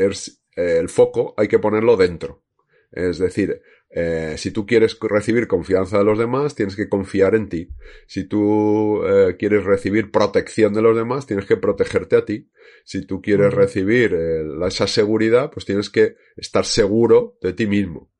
[0.56, 2.42] el foco hay que ponerlo dentro.
[2.90, 3.62] Es decir,
[3.94, 7.68] eh, si tú quieres recibir confianza de los demás, tienes que confiar en ti.
[8.06, 12.48] Si tú eh, quieres recibir protección de los demás, tienes que protegerte a ti.
[12.84, 18.10] Si tú quieres recibir eh, esa seguridad, pues tienes que estar seguro de ti mismo.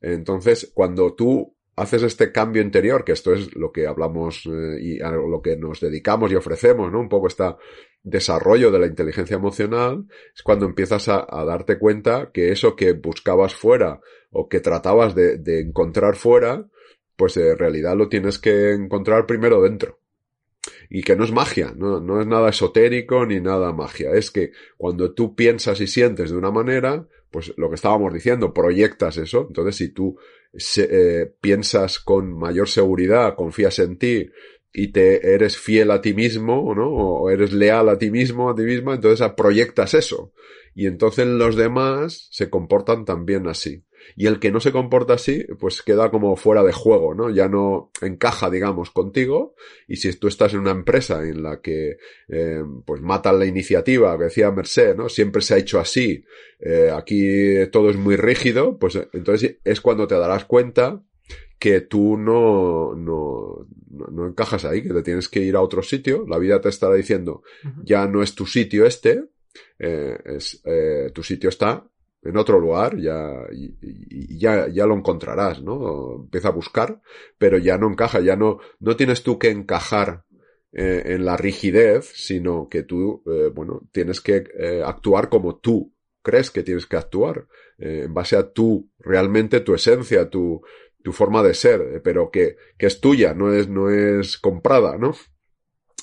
[0.00, 4.48] Entonces, cuando tú haces este cambio interior, que esto es lo que hablamos
[4.80, 7.00] y a lo que nos dedicamos y ofrecemos, ¿no?
[7.00, 7.44] Un poco este
[8.02, 13.54] desarrollo de la inteligencia emocional, es cuando empiezas a darte cuenta que eso que buscabas
[13.54, 14.00] fuera,
[14.30, 16.68] o que tratabas de, de encontrar fuera,
[17.16, 19.98] pues en realidad lo tienes que encontrar primero dentro.
[20.90, 24.12] Y que no es magia, no, no es nada esotérico ni nada magia.
[24.12, 28.54] Es que cuando tú piensas y sientes de una manera, pues lo que estábamos diciendo,
[28.54, 29.46] proyectas eso.
[29.48, 30.16] Entonces, si tú
[30.78, 34.30] eh, piensas con mayor seguridad, confías en ti
[34.72, 36.88] y te eres fiel a ti mismo, ¿no?
[36.90, 40.32] O eres leal a ti mismo, a ti misma, entonces proyectas eso.
[40.74, 43.84] Y entonces los demás se comportan también así.
[44.16, 47.30] Y el que no se comporta así, pues queda como fuera de juego, ¿no?
[47.30, 49.54] Ya no encaja, digamos, contigo.
[49.86, 51.98] Y si tú estás en una empresa en la que,
[52.28, 55.08] eh, pues matan la iniciativa, que decía Merced, ¿no?
[55.08, 56.24] Siempre se ha hecho así.
[56.60, 61.02] Eh, aquí todo es muy rígido, pues entonces es cuando te darás cuenta
[61.58, 66.24] que tú no, no, no, encajas ahí, que te tienes que ir a otro sitio.
[66.28, 67.42] La vida te estará diciendo,
[67.84, 69.24] ya no es tu sitio este,
[69.78, 71.84] eh, es, eh, tu sitio está
[72.22, 73.46] en otro lugar, ya,
[74.28, 76.16] ya, ya lo encontrarás, ¿no?
[76.24, 77.00] Empieza a buscar,
[77.38, 80.24] pero ya no encaja, ya no, no tienes tú que encajar
[80.72, 85.94] eh, en la rigidez, sino que tú, eh, bueno, tienes que eh, actuar como tú
[86.22, 87.46] crees que tienes que actuar,
[87.78, 90.60] en base a tu, realmente tu esencia, tu,
[91.02, 95.14] tu forma de ser, pero que, que es tuya, no es, no es comprada, ¿no?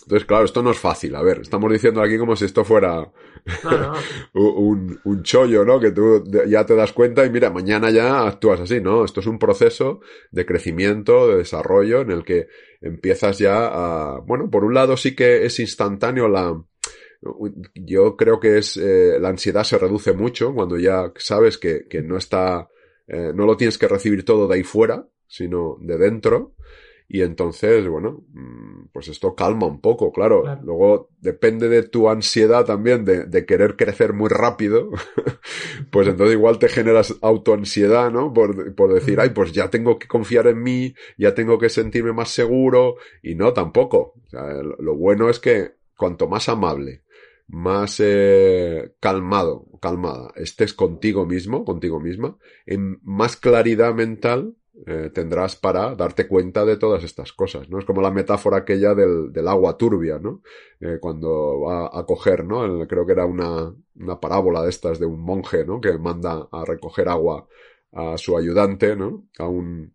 [0.06, 1.16] Entonces, claro, esto no es fácil.
[1.16, 3.12] A ver, estamos diciendo aquí como si esto fuera
[4.34, 5.80] un, un chollo, ¿no?
[5.80, 9.04] Que tú ya te das cuenta y mira, mañana ya actúas así, ¿no?
[9.04, 12.48] Esto es un proceso de crecimiento, de desarrollo en el que
[12.82, 16.56] empiezas ya a, bueno, por un lado sí que es instantáneo la,
[17.74, 22.04] yo creo que es, eh, la ansiedad se reduce mucho cuando ya sabes que, que
[22.04, 22.70] no está,
[23.08, 26.54] eh, no lo tienes que recibir todo de ahí fuera, sino de dentro.
[27.08, 30.44] Y entonces, bueno, mm, pues esto calma un poco, claro.
[30.64, 34.90] Luego depende de tu ansiedad también de, de querer crecer muy rápido.
[35.92, 38.34] pues entonces igual te generas autoansiedad, ¿no?
[38.34, 42.12] Por, por decir, ay, pues ya tengo que confiar en mí, ya tengo que sentirme
[42.12, 42.96] más seguro.
[43.22, 44.16] Y no, tampoco.
[44.26, 47.04] O sea, lo bueno es que cuanto más amable,
[47.48, 55.56] más eh, calmado, calmada, estés contigo mismo, contigo misma, en más claridad mental eh, tendrás
[55.56, 57.80] para darte cuenta de todas estas cosas, ¿no?
[57.80, 60.42] Es como la metáfora aquella del, del agua turbia, ¿no?
[60.82, 62.86] Eh, cuando va a coger, ¿no?
[62.88, 65.80] creo que era una, una parábola de estas de un monje, ¿no?
[65.80, 67.48] Que manda a recoger agua
[67.94, 69.26] a su ayudante, ¿no?
[69.40, 69.94] A un,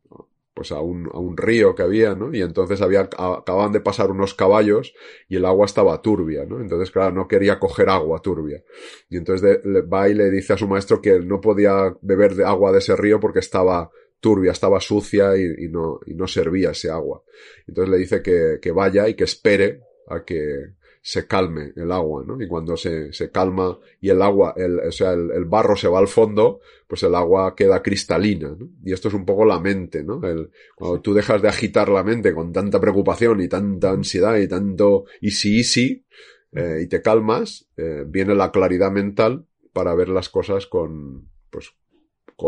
[0.54, 2.34] pues a un, a un río que había, ¿no?
[2.34, 4.94] Y entonces había, acababan de pasar unos caballos
[5.28, 6.60] y el agua estaba turbia, ¿no?
[6.60, 8.62] Entonces, claro, no quería coger agua turbia.
[9.08, 9.60] Y entonces
[9.92, 12.96] va y le dice a su maestro que no podía beber de agua de ese
[12.96, 13.90] río porque estaba
[14.20, 17.22] turbia, estaba sucia y, no, y no servía ese agua.
[17.66, 22.24] Entonces le dice que, que vaya y que espere a que, se calme el agua,
[22.26, 22.40] ¿no?
[22.42, 25.98] Y cuando se, se calma y el agua, el, o sea, el, barro se va
[25.98, 28.68] al fondo, pues el agua queda cristalina, ¿no?
[28.84, 30.20] Y esto es un poco la mente, ¿no?
[30.26, 34.46] El, cuando tú dejas de agitar la mente con tanta preocupación y tanta ansiedad y
[34.46, 36.04] tanto easy easy,
[36.52, 41.72] eh, y te calmas, eh, viene la claridad mental para ver las cosas con, pues,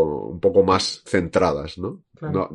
[0.01, 2.03] un poco más centradas, ¿no?
[2.21, 2.49] ¿no?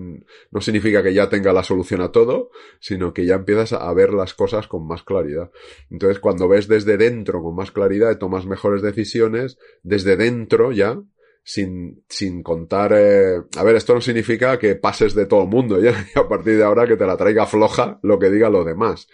[0.51, 4.15] No significa que ya tenga la solución a todo, sino que ya empiezas a ver
[4.15, 5.51] las cosas con más claridad.
[5.91, 11.01] Entonces, cuando ves desde dentro con más claridad y tomas mejores decisiones, desde dentro ya,
[11.45, 13.43] sin, sin contar, eh...
[13.57, 16.57] a ver, esto no significa que pases de todo el mundo ya, y a partir
[16.57, 19.09] de ahora que te la traiga floja lo que diga lo demás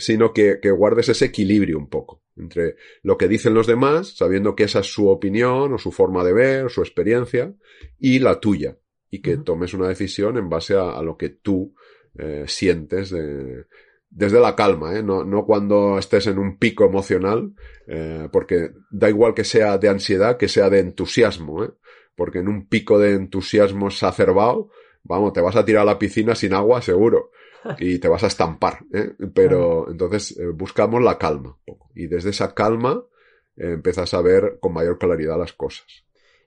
[0.00, 4.56] sino que, que, guardes ese equilibrio un poco entre lo que dicen los demás, sabiendo
[4.56, 7.54] que esa es su opinión o su forma de ver o su experiencia,
[7.98, 8.78] y la tuya,
[9.10, 11.74] y que tomes una decisión en base a, lo que tú
[12.18, 13.66] eh, sientes de,
[14.08, 15.02] desde la calma, ¿eh?
[15.02, 17.52] no, no cuando estés en un pico emocional,
[17.86, 21.70] eh, porque da igual que sea de ansiedad, que sea de entusiasmo, ¿eh?
[22.16, 24.70] porque en un pico de entusiasmo exacerbado,
[25.02, 27.30] vamos, te vas a tirar a la piscina sin agua seguro
[27.78, 28.78] y te vas a estampar.
[28.92, 29.14] ¿eh?
[29.34, 31.56] Pero entonces eh, buscamos la calma.
[31.94, 33.02] Y desde esa calma
[33.56, 35.86] eh, empiezas a ver con mayor claridad las cosas.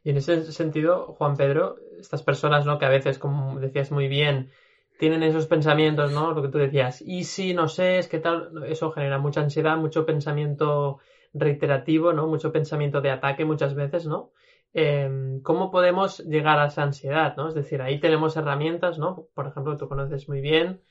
[0.03, 2.78] Y en ese sentido, Juan Pedro, estas personas, ¿no?
[2.78, 4.51] Que a veces, como decías muy bien,
[4.99, 6.34] tienen esos pensamientos, ¿no?
[6.34, 9.78] Lo que tú decías, y si no sé, es que tal, eso genera mucha ansiedad,
[9.78, 10.99] mucho pensamiento
[11.34, 12.28] reiterativo, ¿no?
[12.28, 14.32] Mucho pensamiento de ataque muchas veces, ¿no?
[14.74, 17.47] Em, ¿Cómo podemos llegar a esa ansiedad, ¿no?
[17.47, 19.28] Es decir, ahí tenemos herramientas, ¿no?
[19.34, 20.82] Por ejemplo, tú conoces muy bien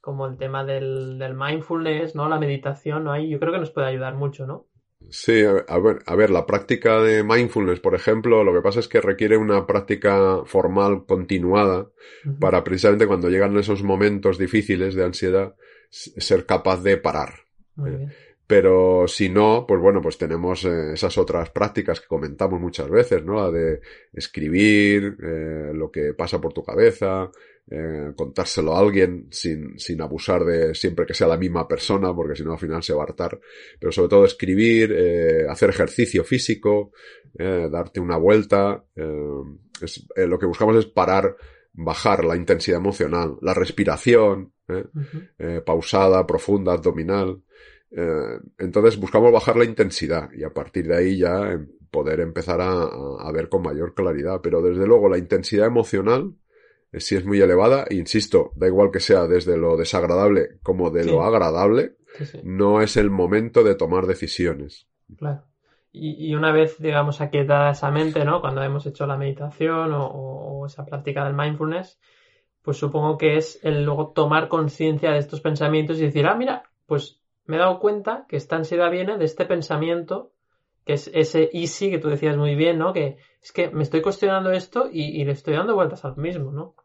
[0.00, 2.28] como el tema del, del mindfulness, ¿no?
[2.28, 3.12] La meditación, ¿no?
[3.12, 4.66] Ahí yo creo que nos puede ayudar mucho, ¿no?
[5.08, 8.88] Sí, a ver, a ver, la práctica de mindfulness, por ejemplo, lo que pasa es
[8.88, 11.88] que requiere una práctica formal continuada
[12.38, 15.54] para precisamente cuando llegan esos momentos difíciles de ansiedad,
[15.88, 17.30] ser capaz de parar.
[17.76, 18.12] Muy bien.
[18.50, 23.24] Pero si no, pues bueno, pues tenemos eh, esas otras prácticas que comentamos muchas veces,
[23.24, 23.36] ¿no?
[23.36, 23.80] La de
[24.12, 27.30] escribir eh, lo que pasa por tu cabeza,
[27.70, 32.34] eh, contárselo a alguien sin, sin abusar de siempre que sea la misma persona, porque
[32.34, 33.38] si no al final se va a hartar.
[33.78, 34.96] Pero sobre todo escribir,
[35.48, 36.90] hacer ejercicio físico,
[37.32, 38.84] darte una vuelta.
[39.80, 41.36] Es, lo que buscamos es parar,
[41.72, 44.54] bajar la intensidad emocional, la respiración,
[45.64, 47.44] pausada, profunda, abdominal.
[47.90, 52.60] Eh, entonces buscamos bajar la intensidad y a partir de ahí ya em, poder empezar
[52.60, 54.40] a, ver con mayor claridad.
[54.42, 56.34] Pero desde luego la intensidad emocional,
[56.92, 61.04] eh, si es muy elevada, insisto, da igual que sea desde lo desagradable como de
[61.04, 61.96] lo agradable,
[62.44, 64.86] no es el momento de tomar decisiones.
[65.16, 65.44] Claro.
[65.92, 68.40] Y, una vez, digamos, aquietada esa mente, ¿no?
[68.40, 71.98] Cuando hemos hecho la meditación o, o esa práctica del mindfulness,
[72.62, 76.62] pues supongo que es el luego tomar conciencia de estos pensamientos y decir, ah, mira,
[76.86, 77.19] pues
[77.50, 80.32] me he dado cuenta que esta ansiedad viene de este pensamiento,
[80.86, 82.92] que es ese easy que tú decías muy bien, ¿no?
[82.92, 86.76] Que es que me estoy cuestionando esto y, le estoy dando vueltas al mismo, ¿no?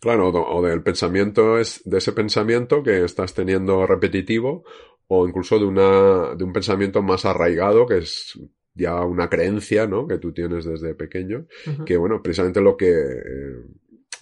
[0.00, 4.64] Claro, o del pensamiento es de ese pensamiento que estás teniendo repetitivo
[5.06, 8.36] o incluso de una de un pensamiento más arraigado que es
[8.74, 10.08] ya una creencia, ¿no?
[10.08, 11.46] Que tú tienes desde pequeño,
[11.86, 13.64] que bueno, precisamente lo que eh,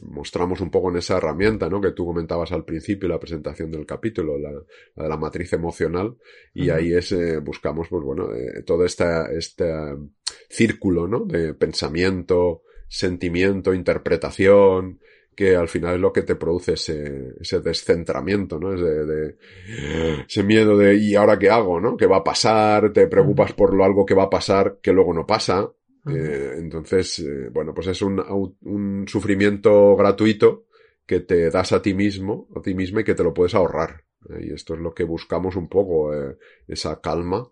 [0.02, 1.80] mostramos un poco en esa herramienta, ¿no?
[1.80, 6.16] Que tú comentabas al principio, la presentación del capítulo, la, la de la matriz emocional,
[6.54, 9.04] y ahí es, eh, buscamos, pues bueno, eh, todo este,
[9.36, 9.72] este
[10.48, 11.24] círculo, ¿no?
[11.24, 14.98] De pensamiento, sentimiento, interpretación,
[15.34, 18.74] que al final es lo que te produce ese, ese descentramiento, ¿no?
[18.74, 19.36] Es de,
[20.28, 21.96] ese miedo de, ¿y ahora qué hago, no?
[21.96, 22.92] ¿Qué va a pasar?
[22.92, 25.70] Te preocupas por lo algo que va a pasar que luego no pasa.
[26.06, 28.20] Eh, entonces, eh, bueno, pues es un,
[28.62, 30.66] un sufrimiento gratuito
[31.06, 34.04] que te das a ti mismo, a ti mismo y que te lo puedes ahorrar.
[34.28, 36.12] Eh, y esto es lo que buscamos un poco,
[36.66, 37.50] esa calma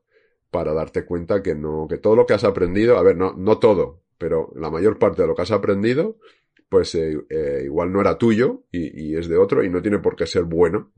[0.51, 3.59] para darte cuenta que no, que todo lo que has aprendido, a ver, no, no
[3.59, 6.17] todo, pero la mayor parte de lo que has aprendido
[6.69, 10.15] pues eh, igual no era tuyo y, y, es de otro y no tiene por
[10.15, 10.93] qué ser bueno.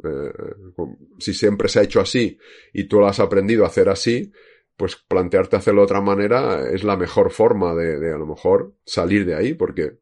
[1.18, 2.38] Si siempre se ha hecho así
[2.72, 4.32] y tú lo has aprendido a hacer así,
[4.80, 8.72] pues plantearte hacerlo de otra manera es la mejor forma de, de a lo mejor
[8.86, 9.98] salir de ahí, porque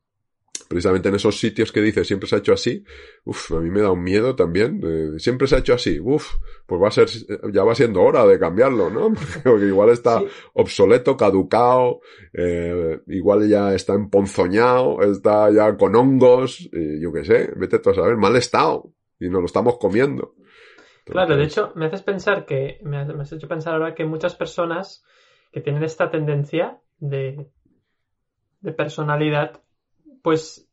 [0.68, 2.84] precisamente en esos sitios que dice siempre se ha hecho así,
[3.24, 4.80] uff, a mí me da un miedo también,
[5.18, 7.08] siempre se ha hecho así, uff, pues va a ser,
[7.52, 9.12] ya va siendo hora de cambiarlo, ¿no?
[9.42, 10.22] Porque igual está
[10.52, 11.98] obsoleto, caducado,
[12.32, 17.90] eh, igual ya está emponzoñado, está ya con hongos, y yo qué sé, vete tú
[17.90, 20.36] a saber, mal estado, y nos lo estamos comiendo.
[21.10, 25.04] Claro, de hecho, me haces pensar que, me has hecho pensar ahora que muchas personas
[25.52, 27.48] que tienen esta tendencia de,
[28.60, 29.60] de personalidad
[30.22, 30.68] pues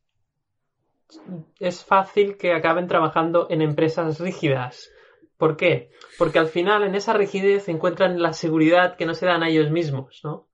[1.60, 4.90] es fácil que acaben trabajando en empresas rígidas.
[5.36, 5.90] ¿Por qué?
[6.18, 9.70] Porque al final en esa rigidez encuentran la seguridad que no se dan a ellos
[9.70, 10.48] mismos, ¿no?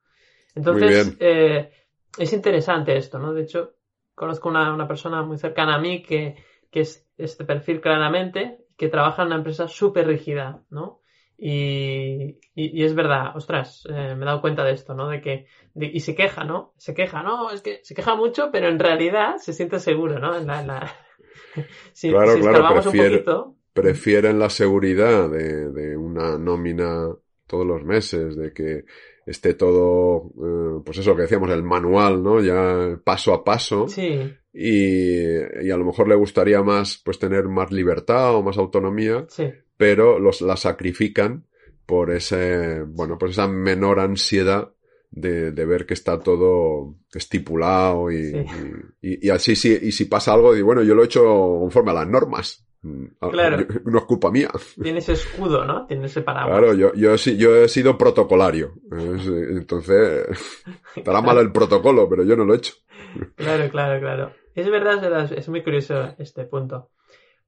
[0.55, 1.71] Entonces, eh,
[2.19, 3.33] es interesante esto, ¿no?
[3.33, 3.75] De hecho,
[4.15, 6.37] conozco una, una persona muy cercana a mí que,
[6.71, 10.99] que, es este perfil claramente, que trabaja en una empresa súper rígida, ¿no?
[11.39, 15.09] Y, y, es verdad, ostras, eh, me he dado cuenta de esto, ¿no?
[15.09, 16.75] De que, y se queja, ¿no?
[16.79, 17.53] Se queja, ¿no?
[17.53, 20.37] Es que se queja mucho, pero en realidad se siente seguro, ¿no?
[20.37, 20.93] En la, la...
[21.93, 23.55] si, claro, claro, un poquito...
[23.73, 27.07] prefieren la seguridad de, de, una nómina
[27.47, 28.83] todos los meses, de que
[29.27, 32.41] esté todo, eh, pues eso que decíamos, el manual, ¿no?
[32.41, 33.87] Ya paso a paso.
[33.87, 34.35] Sí.
[34.55, 39.25] Y, y a lo mejor le gustaría más, pues tener más libertad o más autonomía.
[39.29, 39.45] Sí
[39.83, 41.45] pero los, la sacrifican
[41.87, 44.71] por ese, bueno, por esa menor ansiedad
[45.11, 48.47] de, de ver que está todo estipulado y, sí.
[49.01, 51.91] y, y, así sí, y si pasa algo, y bueno, yo lo he hecho conforme
[51.91, 52.65] a las normas.
[53.19, 53.67] Claro.
[53.85, 54.51] No es culpa mía.
[54.81, 55.85] Tiene ese escudo, ¿no?
[55.87, 56.61] Tiene ese paraguas.
[56.61, 58.75] Claro, yo, yo, yo he sido protocolario.
[58.93, 60.29] Entonces,
[60.95, 62.75] estará mal el protocolo, pero yo no lo he hecho.
[63.35, 64.33] Claro, claro, claro.
[64.55, 66.91] Es verdad, es muy curioso este punto.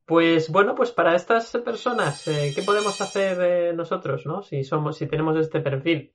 [0.06, 4.42] Pues bueno, pues para estas personas, eh, ¿qué podemos hacer eh, nosotros, no?
[4.42, 6.12] Si somos, si tenemos este perfil.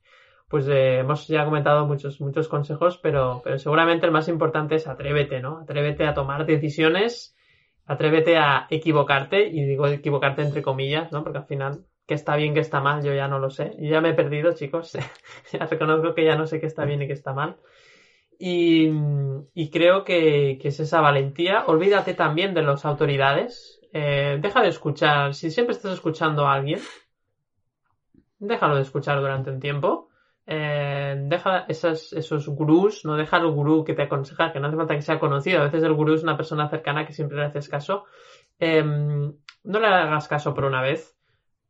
[0.48, 4.88] Pues eh, hemos ya comentado muchos, muchos consejos, pero, pero seguramente el más importante es
[4.88, 5.60] atrévete, ¿no?
[5.60, 7.36] Atrévete a tomar decisiones,
[7.86, 11.24] atrévete a equivocarte, y digo equivocarte entre comillas, ¿no?
[11.24, 13.76] Porque al final, que está bien, que está mal, yo ya no lo sé.
[13.80, 14.94] Yo ya me he perdido, chicos.
[15.52, 17.58] ya reconozco que ya no sé qué está bien y qué está mal.
[18.42, 21.66] Y, creo que, que es esa valentía.
[21.68, 25.34] Olvídate también de las autoridades, eh, deja de escuchar.
[25.34, 26.80] Si siempre estás escuchando a alguien,
[28.40, 30.08] déjalo de escuchar durante un tiempo.
[30.46, 34.78] Eh, deja esos, esos gurús, no deja el gurú que te aconseja, que no hace
[34.78, 35.60] falta que sea conocido.
[35.60, 38.06] A veces el gurú es una persona cercana que siempre le haces caso.
[38.58, 41.16] Eh, no le hagas caso por una vez.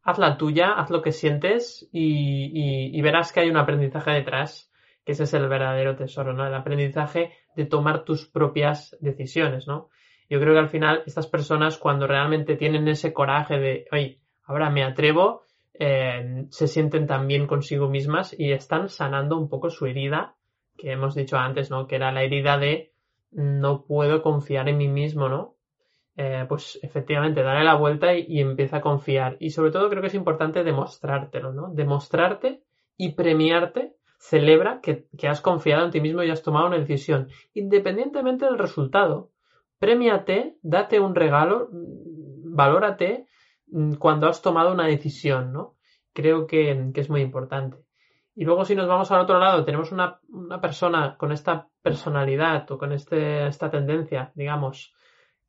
[0.04, 4.69] Haz la tuya, haz lo que sientes y verás que hay un aprendizaje detrás,
[5.10, 6.46] que ese es el verdadero tesoro, ¿no?
[6.46, 9.90] El aprendizaje de tomar tus propias decisiones, ¿no?
[10.30, 14.70] Yo creo que al final estas personas cuando realmente tienen ese coraje de, oye, ahora
[14.70, 19.88] me atrevo, eh, se sienten tan bien consigo mismas y están sanando un poco su
[19.88, 20.36] herida
[20.78, 21.88] que hemos dicho antes, ¿no?
[21.88, 22.92] Que era la herida de
[23.32, 25.56] no puedo confiar en mí mismo, ¿no?
[26.18, 29.38] Eh, pues efectivamente, darle la vuelta y, y, empieza a confiar.
[29.40, 31.74] Y sobre todo creo que es importante demostrártelo, ¿no?
[31.74, 32.62] Demostrarte
[32.96, 33.96] y premiarte.
[34.20, 38.58] Celebra que, que has confiado en ti mismo y has tomado una decisión, independientemente del
[38.58, 39.32] resultado
[39.80, 43.28] Premiate, date un regalo, valórate
[43.68, 45.78] mm, cuando has tomado una decisión, ¿no?
[46.14, 47.78] Creo que, que, es muy importante.
[48.36, 52.70] Y luego si nos vamos al otro lado, tenemos una, una persona con esta personalidad
[52.72, 54.94] o con este, esta tendencia, digamos,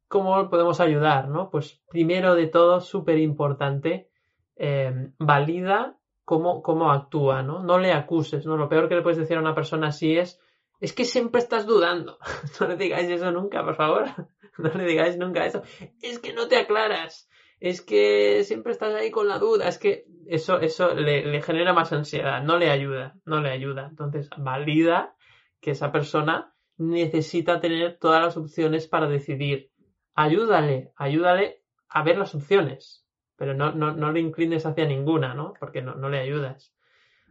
[0.07, 1.51] ¿cómo podemos ayudar, no?
[1.51, 4.11] Pues primero de todo, súper importante,
[4.55, 5.97] eh, valida
[6.31, 7.61] cómo, cómo actúa, ¿no?
[7.61, 8.57] No le acuses, ¿no?
[8.57, 10.41] Lo peor que le puedes decir a una persona así es,
[10.79, 12.19] es que siempre estás dudando.
[12.61, 14.05] No le digáis eso nunca, por favor.
[14.59, 15.63] No le digáis nunca eso.
[16.01, 17.29] Es que no te aclaras.
[17.59, 19.67] Es que siempre estás ahí con la duda.
[19.67, 22.45] Es que eso, eso le, le genera más ansiedad.
[22.45, 23.17] No le ayuda.
[23.25, 23.89] No le ayuda.
[23.91, 25.17] Entonces, valida
[25.61, 29.71] que esa persona necesita tener todas las opciones para decidir.
[30.15, 33.05] Ayúdale, ayúdale a ver las opciones,
[33.41, 35.55] pero no, no, no le inclines hacia ninguna, ¿no?
[35.59, 36.75] Porque no, no le ayudas.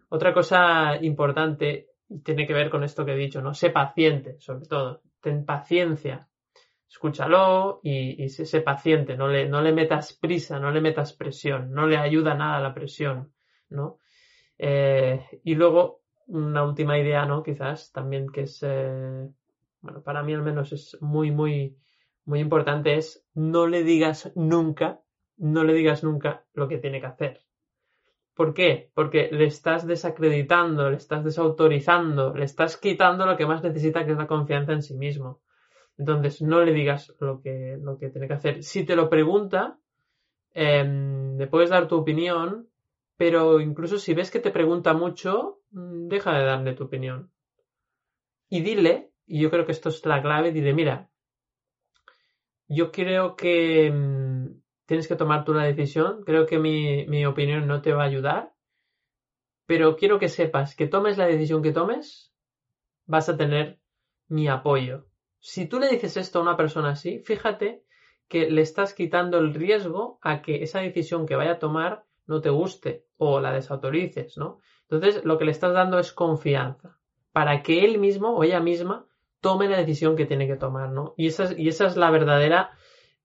[0.10, 1.90] Otra cosa importante
[2.24, 3.54] tiene que ver con esto que he dicho, ¿no?
[3.54, 5.04] Sé paciente, sobre todo.
[5.22, 6.28] Ten paciencia.
[6.90, 9.16] Escúchalo y, y sé, paciente.
[9.16, 11.72] No le, no le metas prisa, no le metas presión.
[11.74, 13.32] No le ayuda nada la presión,
[13.70, 14.00] ¿no?
[14.58, 17.44] Eh, y luego, una última idea, ¿no?
[17.44, 19.30] Quizás también que es, eh,
[19.82, 21.78] bueno, para mí al menos es muy, muy,
[22.26, 25.02] muy importante es no le digas nunca,
[25.40, 27.42] no le digas nunca lo que tiene que hacer.
[28.36, 28.90] ¿Por qué?
[28.94, 34.14] Porque le estás desacreditando, le estás desautorizando, le estás quitando lo que más necesita, que
[34.14, 35.42] es la confianza en sí mismo.
[35.98, 38.64] Entonces, no le digas lo que, lo que tiene que hacer.
[38.64, 39.78] Si te lo pregunta,
[40.54, 42.70] em, le puedes dar tu opinión,
[43.18, 47.32] pero incluso si ves que te pregunta mucho, mm, deja de darle tu opinión.
[48.50, 51.10] Y dile, y yo creo que esto es la clave, dile, mira,
[52.70, 54.29] yo creo que mm,
[54.90, 56.24] tienes que tomar tú una decisión.
[56.24, 58.54] Creo que mi, opinión no te va a ayudar.
[59.68, 62.34] Pero quiero que sepas que tomes la decisión que tomes,
[63.06, 63.78] vas a tener
[64.30, 65.06] mi apoyo.
[65.40, 67.84] Si tú le dices esto a una persona así, fíjate
[68.28, 72.42] que le estás quitando el riesgo a que esa decisión que vaya a tomar no
[72.42, 74.58] te guste o la desautorices, ¿no?
[74.90, 76.98] Entonces, lo que le estás dando es confianza
[77.32, 79.06] para que él mismo o ella misma
[79.40, 81.14] tome la decisión que tiene que tomar, ¿no?
[81.16, 82.72] Y esa y esa es la verdadera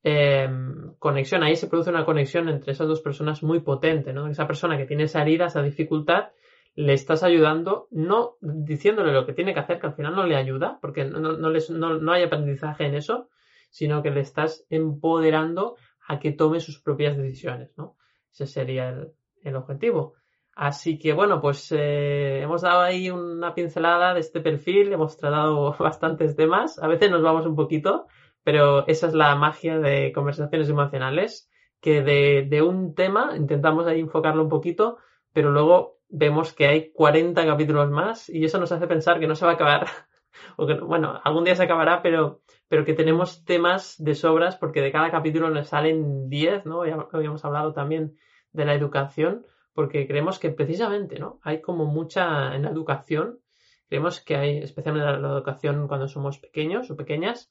[0.06, 1.42] Em, conexión.
[1.42, 4.28] Ahí se produce una conexión entre esas dos personas muy potente, ¿no?
[4.28, 6.28] Esa persona que tiene esa herida, esa dificultad,
[6.74, 10.36] le estás ayudando, no diciéndole lo que tiene que hacer, que al final no le
[10.36, 13.30] ayuda, porque no, no, hay aprendizaje en eso,
[13.70, 15.76] sino que le estás empoderando
[16.06, 17.96] a que tome sus propias decisiones, ¿no?
[18.30, 18.94] Ese sería
[19.42, 20.16] el, objetivo.
[20.54, 25.74] Así que bueno, pues eh, hemos dado ahí una pincelada de este perfil, hemos tratado
[25.78, 28.06] bastantes temas, a veces nos vamos un poquito,
[28.44, 34.42] pero esa es la magia de conversaciones emocionales, que de, un tema intentamos ahí enfocarlo
[34.42, 34.98] un poquito,
[35.32, 39.34] pero luego vemos que hay 40 capítulos más y eso nos hace pensar que no
[39.34, 39.86] se va a acabar,
[40.56, 44.82] o que, bueno, algún día se acabará, pero, pero que tenemos temas de sobras porque
[44.82, 46.86] de cada capítulo nos salen 10, ¿no?
[46.86, 48.16] Ya habíamos hablado también
[48.52, 51.40] de la educación, porque creemos que precisamente, ¿no?
[51.42, 53.40] Hay como mucha en la educación,
[53.88, 57.50] creemos que hay, especialmente en la educación cuando somos pequeños o pequeñas,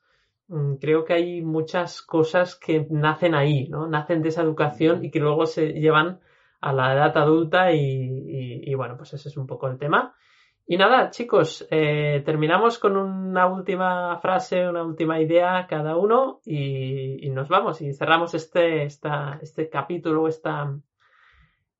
[0.80, 3.88] creo que hay muchas cosas que nacen ahí, ¿no?
[3.88, 6.20] Nacen de esa educación y que luego se llevan
[6.62, 10.16] a la edad adulta y, bueno, pues ese es un poco el tema.
[10.66, 17.30] Y nada, chicos, eh, terminamos con una última frase, una última idea cada uno y,
[17.32, 20.74] nos vamos y cerramos este, esta, este capítulo, esta,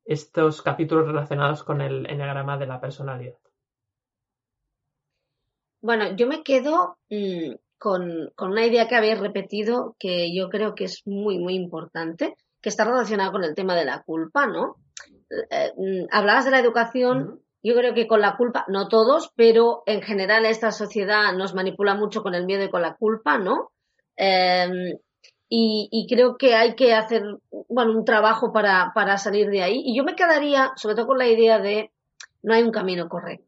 [0.04, 3.38] estos capítulos relacionados con el enneagrama de la personalidad.
[5.80, 10.84] Bueno, yo me quedo mm, con, una idea que habéis repetido que yo creo que
[10.84, 14.76] es muy, muy importante, que está relacionada con el tema de la culpa, ¿no?
[15.50, 19.82] Eh, mm, hablabas de la educación, yo creo que con la culpa, no todos, pero
[19.86, 23.70] en general esta sociedad nos manipula mucho con el miedo y con la culpa, ¿no?
[24.16, 24.98] Em,
[25.48, 27.22] y, creo que hay que hacer,
[27.68, 29.82] bueno, un trabajo para, para salir de ahí.
[29.84, 31.92] Y yo me quedaría, sobre todo con la idea de
[32.42, 33.46] no hay un camino correcto.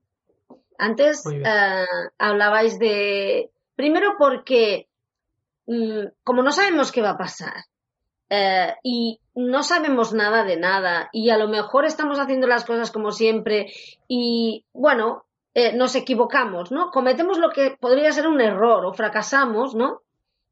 [0.78, 1.86] Antes eh,
[2.18, 4.88] hablabais de, Primero porque,
[5.66, 7.64] mm, como no sabemos qué va a pasar,
[8.28, 12.90] eh, y no sabemos nada de nada, y a lo mejor estamos haciendo las cosas
[12.90, 13.72] como siempre,
[14.08, 15.24] y bueno,
[15.54, 16.90] eh, nos equivocamos, ¿no?
[16.90, 20.02] Cometemos lo que podría ser un error o fracasamos, ¿no?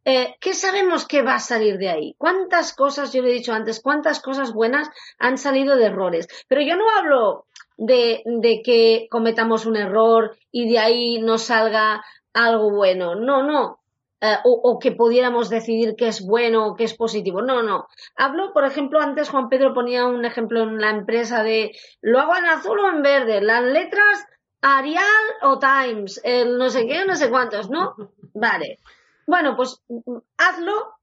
[0.06, 2.14] Eh, ¿Qué sabemos que va a salir de ahí?
[2.18, 6.28] ¿Cuántas cosas, yo lo he dicho antes, cuántas cosas buenas han salido de errores?
[6.46, 7.46] Pero yo no hablo
[7.78, 8.22] de,
[8.64, 12.04] que cometamos un error y de ahí nos salga
[12.34, 13.14] algo bueno.
[13.14, 13.80] No, no.
[14.20, 17.42] Eh, o, que pudiéramos decidir qué es bueno o qué es positivo.
[17.42, 17.88] No, no.
[18.16, 22.36] Hablo, por ejemplo, antes Juan Pedro ponía un ejemplo en la empresa de lo hago
[22.36, 24.26] en azul o en verde, las letras
[24.62, 25.04] Arial
[25.42, 27.94] o Times, el no sé qué, no sé cuántos, ¿no?
[28.34, 28.78] Vale.
[29.26, 29.82] Bueno, pues
[30.38, 30.94] hazlo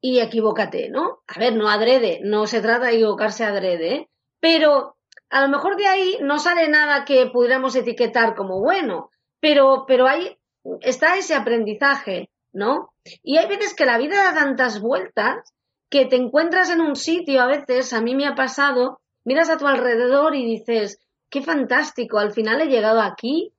[0.00, 1.22] y equivócate, ¿no?
[1.26, 4.08] A ver, no adrede, no se trata de equivocarse adrede, ¿eh?
[4.38, 4.96] pero
[5.30, 9.10] a lo mejor de ahí no sale nada que pudiéramos etiquetar como bueno,
[9.40, 10.37] pero, pero hay
[10.80, 12.90] está ese aprendizaje, ¿no?
[13.22, 15.54] Y hay veces que la vida da tantas vueltas
[15.88, 19.56] que te encuentras en un sitio, a veces, a mí me ha pasado, miras a
[19.56, 20.98] tu alrededor y dices,
[21.30, 23.52] qué fantástico, al final he llegado aquí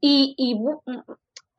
[0.00, 0.56] y, y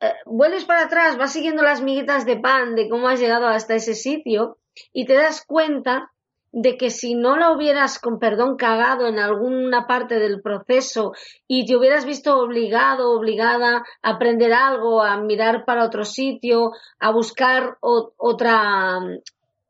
[0.00, 3.74] eh, vuelves para atrás, vas siguiendo las miguitas de pan de cómo has llegado hasta
[3.74, 4.58] ese sitio
[4.92, 6.10] y te das cuenta
[6.52, 11.12] de que si no la hubieras, con perdón, cagado en alguna parte del proceso
[11.46, 17.12] y te hubieras visto obligado, obligada a aprender algo, a mirar para otro sitio, a
[17.12, 18.98] buscar otra,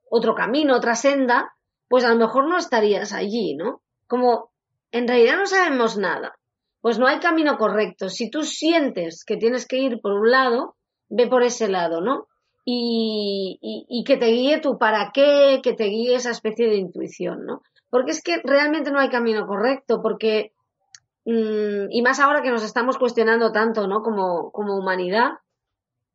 [0.08, 1.54] otro camino, otra senda,
[1.88, 3.82] pues a lo mejor no estarías allí, ¿no?
[4.06, 4.50] Como
[4.90, 6.38] en realidad no sabemos nada,
[6.80, 8.08] pues no hay camino correcto.
[8.08, 10.76] Si tú sientes que tienes que ir por un lado,
[11.10, 12.26] ve por ese lado, ¿no?
[12.72, 17.62] Y, que te guíe tu para qué, que te guíe esa especie de intuición, ¿no?
[17.90, 20.52] Porque es que realmente no hay camino correcto, porque,
[21.24, 24.02] mm, y más ahora que nos estamos cuestionando tanto, ¿no?
[24.02, 25.32] Como, como humanidad,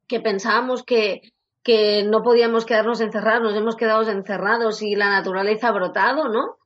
[0.08, 1.22] que pensábamos que,
[1.64, 6.58] que no podíamos quedarnos encerrados, nos hemos quedado encerrados y la naturaleza ha brotado, ¿no?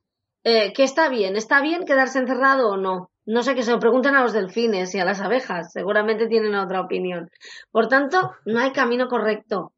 [0.44, 1.36] Eh, ¿Qué está bien?
[1.36, 3.10] ¿Está bien quedarse encerrado o no?
[3.26, 6.54] No sé, que se lo pregunten a los delfines y a las abejas, seguramente tienen
[6.54, 7.30] otra opinión.
[7.70, 9.72] Por tanto, no hay camino correcto.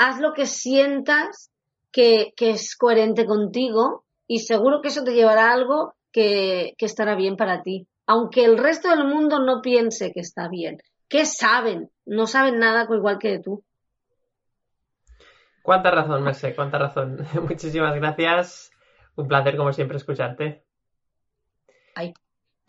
[0.00, 1.50] Haz lo que sientas
[1.92, 7.14] que, es coherente contigo y seguro que eso te llevará a algo que, que estará
[7.14, 7.86] bien para ti.
[8.06, 10.78] Aunque el resto del mundo no piense que está bien.
[11.08, 11.90] ¿Qué saben?
[12.06, 13.62] No saben nada igual que tú.
[15.62, 17.18] Cuánta razón, Merced, cuánta razón.
[17.48, 18.70] Muchísimas gracias.
[19.16, 20.64] Un placer, como siempre, escucharte.
[21.94, 22.14] Ay,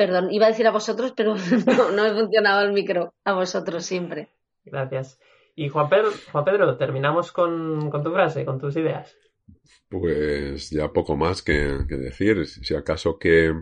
[0.02, 1.36] Perdón, iba a decir a vosotros, pero
[1.96, 3.14] no, he funcionado el micro.
[3.24, 4.30] A vosotros siempre.
[4.66, 5.20] Gracias.
[5.56, 9.16] Y Juan Pedro, Juan Pedro terminamos con, tu frase, con tus ideas.
[9.90, 11.54] Pues ya poco más que,
[11.88, 12.46] decir.
[12.48, 13.54] Si acaso que,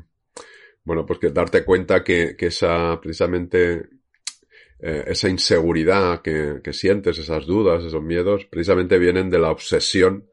[0.84, 3.90] bueno, pues que darte cuenta que, esa, precisamente,
[4.80, 10.30] eh, esa inseguridad que, que, sientes, esas dudas, esos miedos, precisamente vienen de la obsesión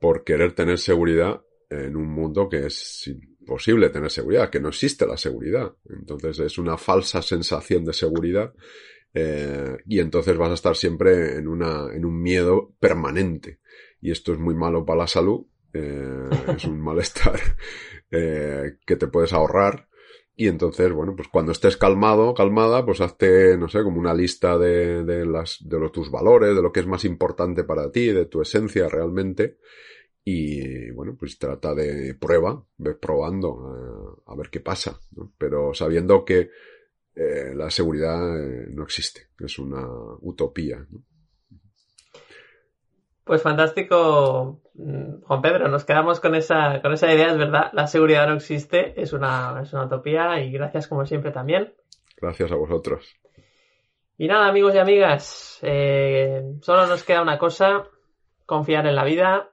[0.00, 3.10] por querer tener seguridad en un mundo que es
[3.46, 5.74] posible tener seguridad, que no existe la seguridad.
[5.88, 8.52] Entonces es una falsa sensación de seguridad
[9.14, 13.60] eh, y entonces vas a estar siempre en, una, en un miedo permanente.
[14.00, 17.40] Y esto es muy malo para la salud, eh, es un malestar
[18.10, 19.88] eh, que te puedes ahorrar.
[20.34, 24.56] Y entonces, bueno, pues cuando estés calmado, calmada, pues hazte, no sé, como una lista
[24.56, 28.06] de, de las, de los, tus valores, de lo que es más importante para ti,
[28.06, 29.58] de tu esencia realmente
[30.30, 35.00] y bueno, pues trata de prueba, ves probando eh, a ver qué pasa,
[35.38, 36.50] pero sabiendo que
[37.18, 39.86] eh, la seguridad eh, no existe, es una
[40.20, 40.86] utopía.
[43.24, 47.86] Pues fantástico, mm, Juan Pedro, nos quedamos con esa, con esa idea, es verdad, la
[47.86, 51.74] seguridad no existe, es una, es una utopía y gracias como siempre también.
[52.16, 53.16] Gracias a vosotros.
[54.16, 57.84] Y nada, amigos y amigas, solo nos queda una cosa,
[58.46, 59.50] confiar en la vida,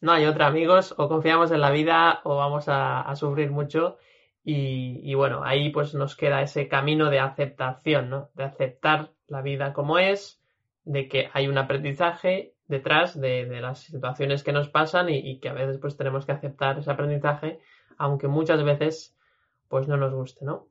[0.00, 0.94] no hay otra, amigos.
[0.96, 3.98] O confiamos en la vida o vamos a, sufrir mucho.
[4.42, 8.30] Y, bueno, ahí pues nos queda ese camino de aceptación, ¿no?
[8.34, 10.40] De aceptar la vida como es,
[10.84, 15.52] de que hay un aprendizaje detrás de, las situaciones que nos pasan y, que a
[15.52, 17.60] veces pues tenemos que aceptar ese aprendizaje,
[17.98, 19.16] aunque muchas veces
[19.68, 20.68] pues no nos guste, ¿no?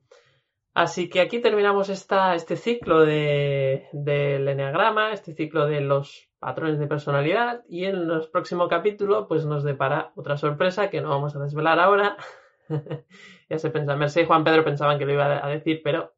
[0.74, 6.78] Así que aquí terminamos esta, este ciclo de, del enneagrama, este ciclo de los patrones
[6.78, 11.34] de personalidad y en los próximo capítulo pues nos depara otra sorpresa que no vamos
[11.36, 12.16] a desvelar ahora.
[13.50, 16.14] ya se pensa, Mercedes y Juan Pedro pensaban que lo iba a decir, pero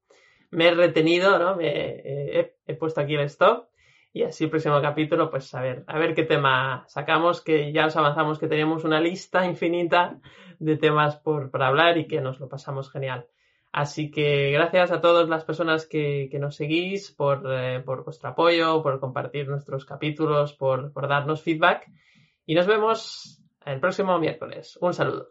[0.50, 1.56] me he retenido, ¿no?
[1.56, 3.68] Me, he, he, puesto aquí el stop
[4.12, 7.86] y así el próximo capítulo pues a ver, a ver qué tema sacamos, que ya
[7.86, 10.20] os avanzamos que teníamos una lista infinita
[10.58, 13.26] de temas por, por hablar y que nos lo pasamos genial.
[13.72, 18.82] Así que gracias a todas las personas que, nos seguís por, eh, por, vuestro apoyo,
[18.82, 21.90] por compartir nuestros capítulos, por, por darnos feedback.
[22.44, 24.76] Y nos vemos el próximo miércoles.
[24.82, 25.30] Un saludo.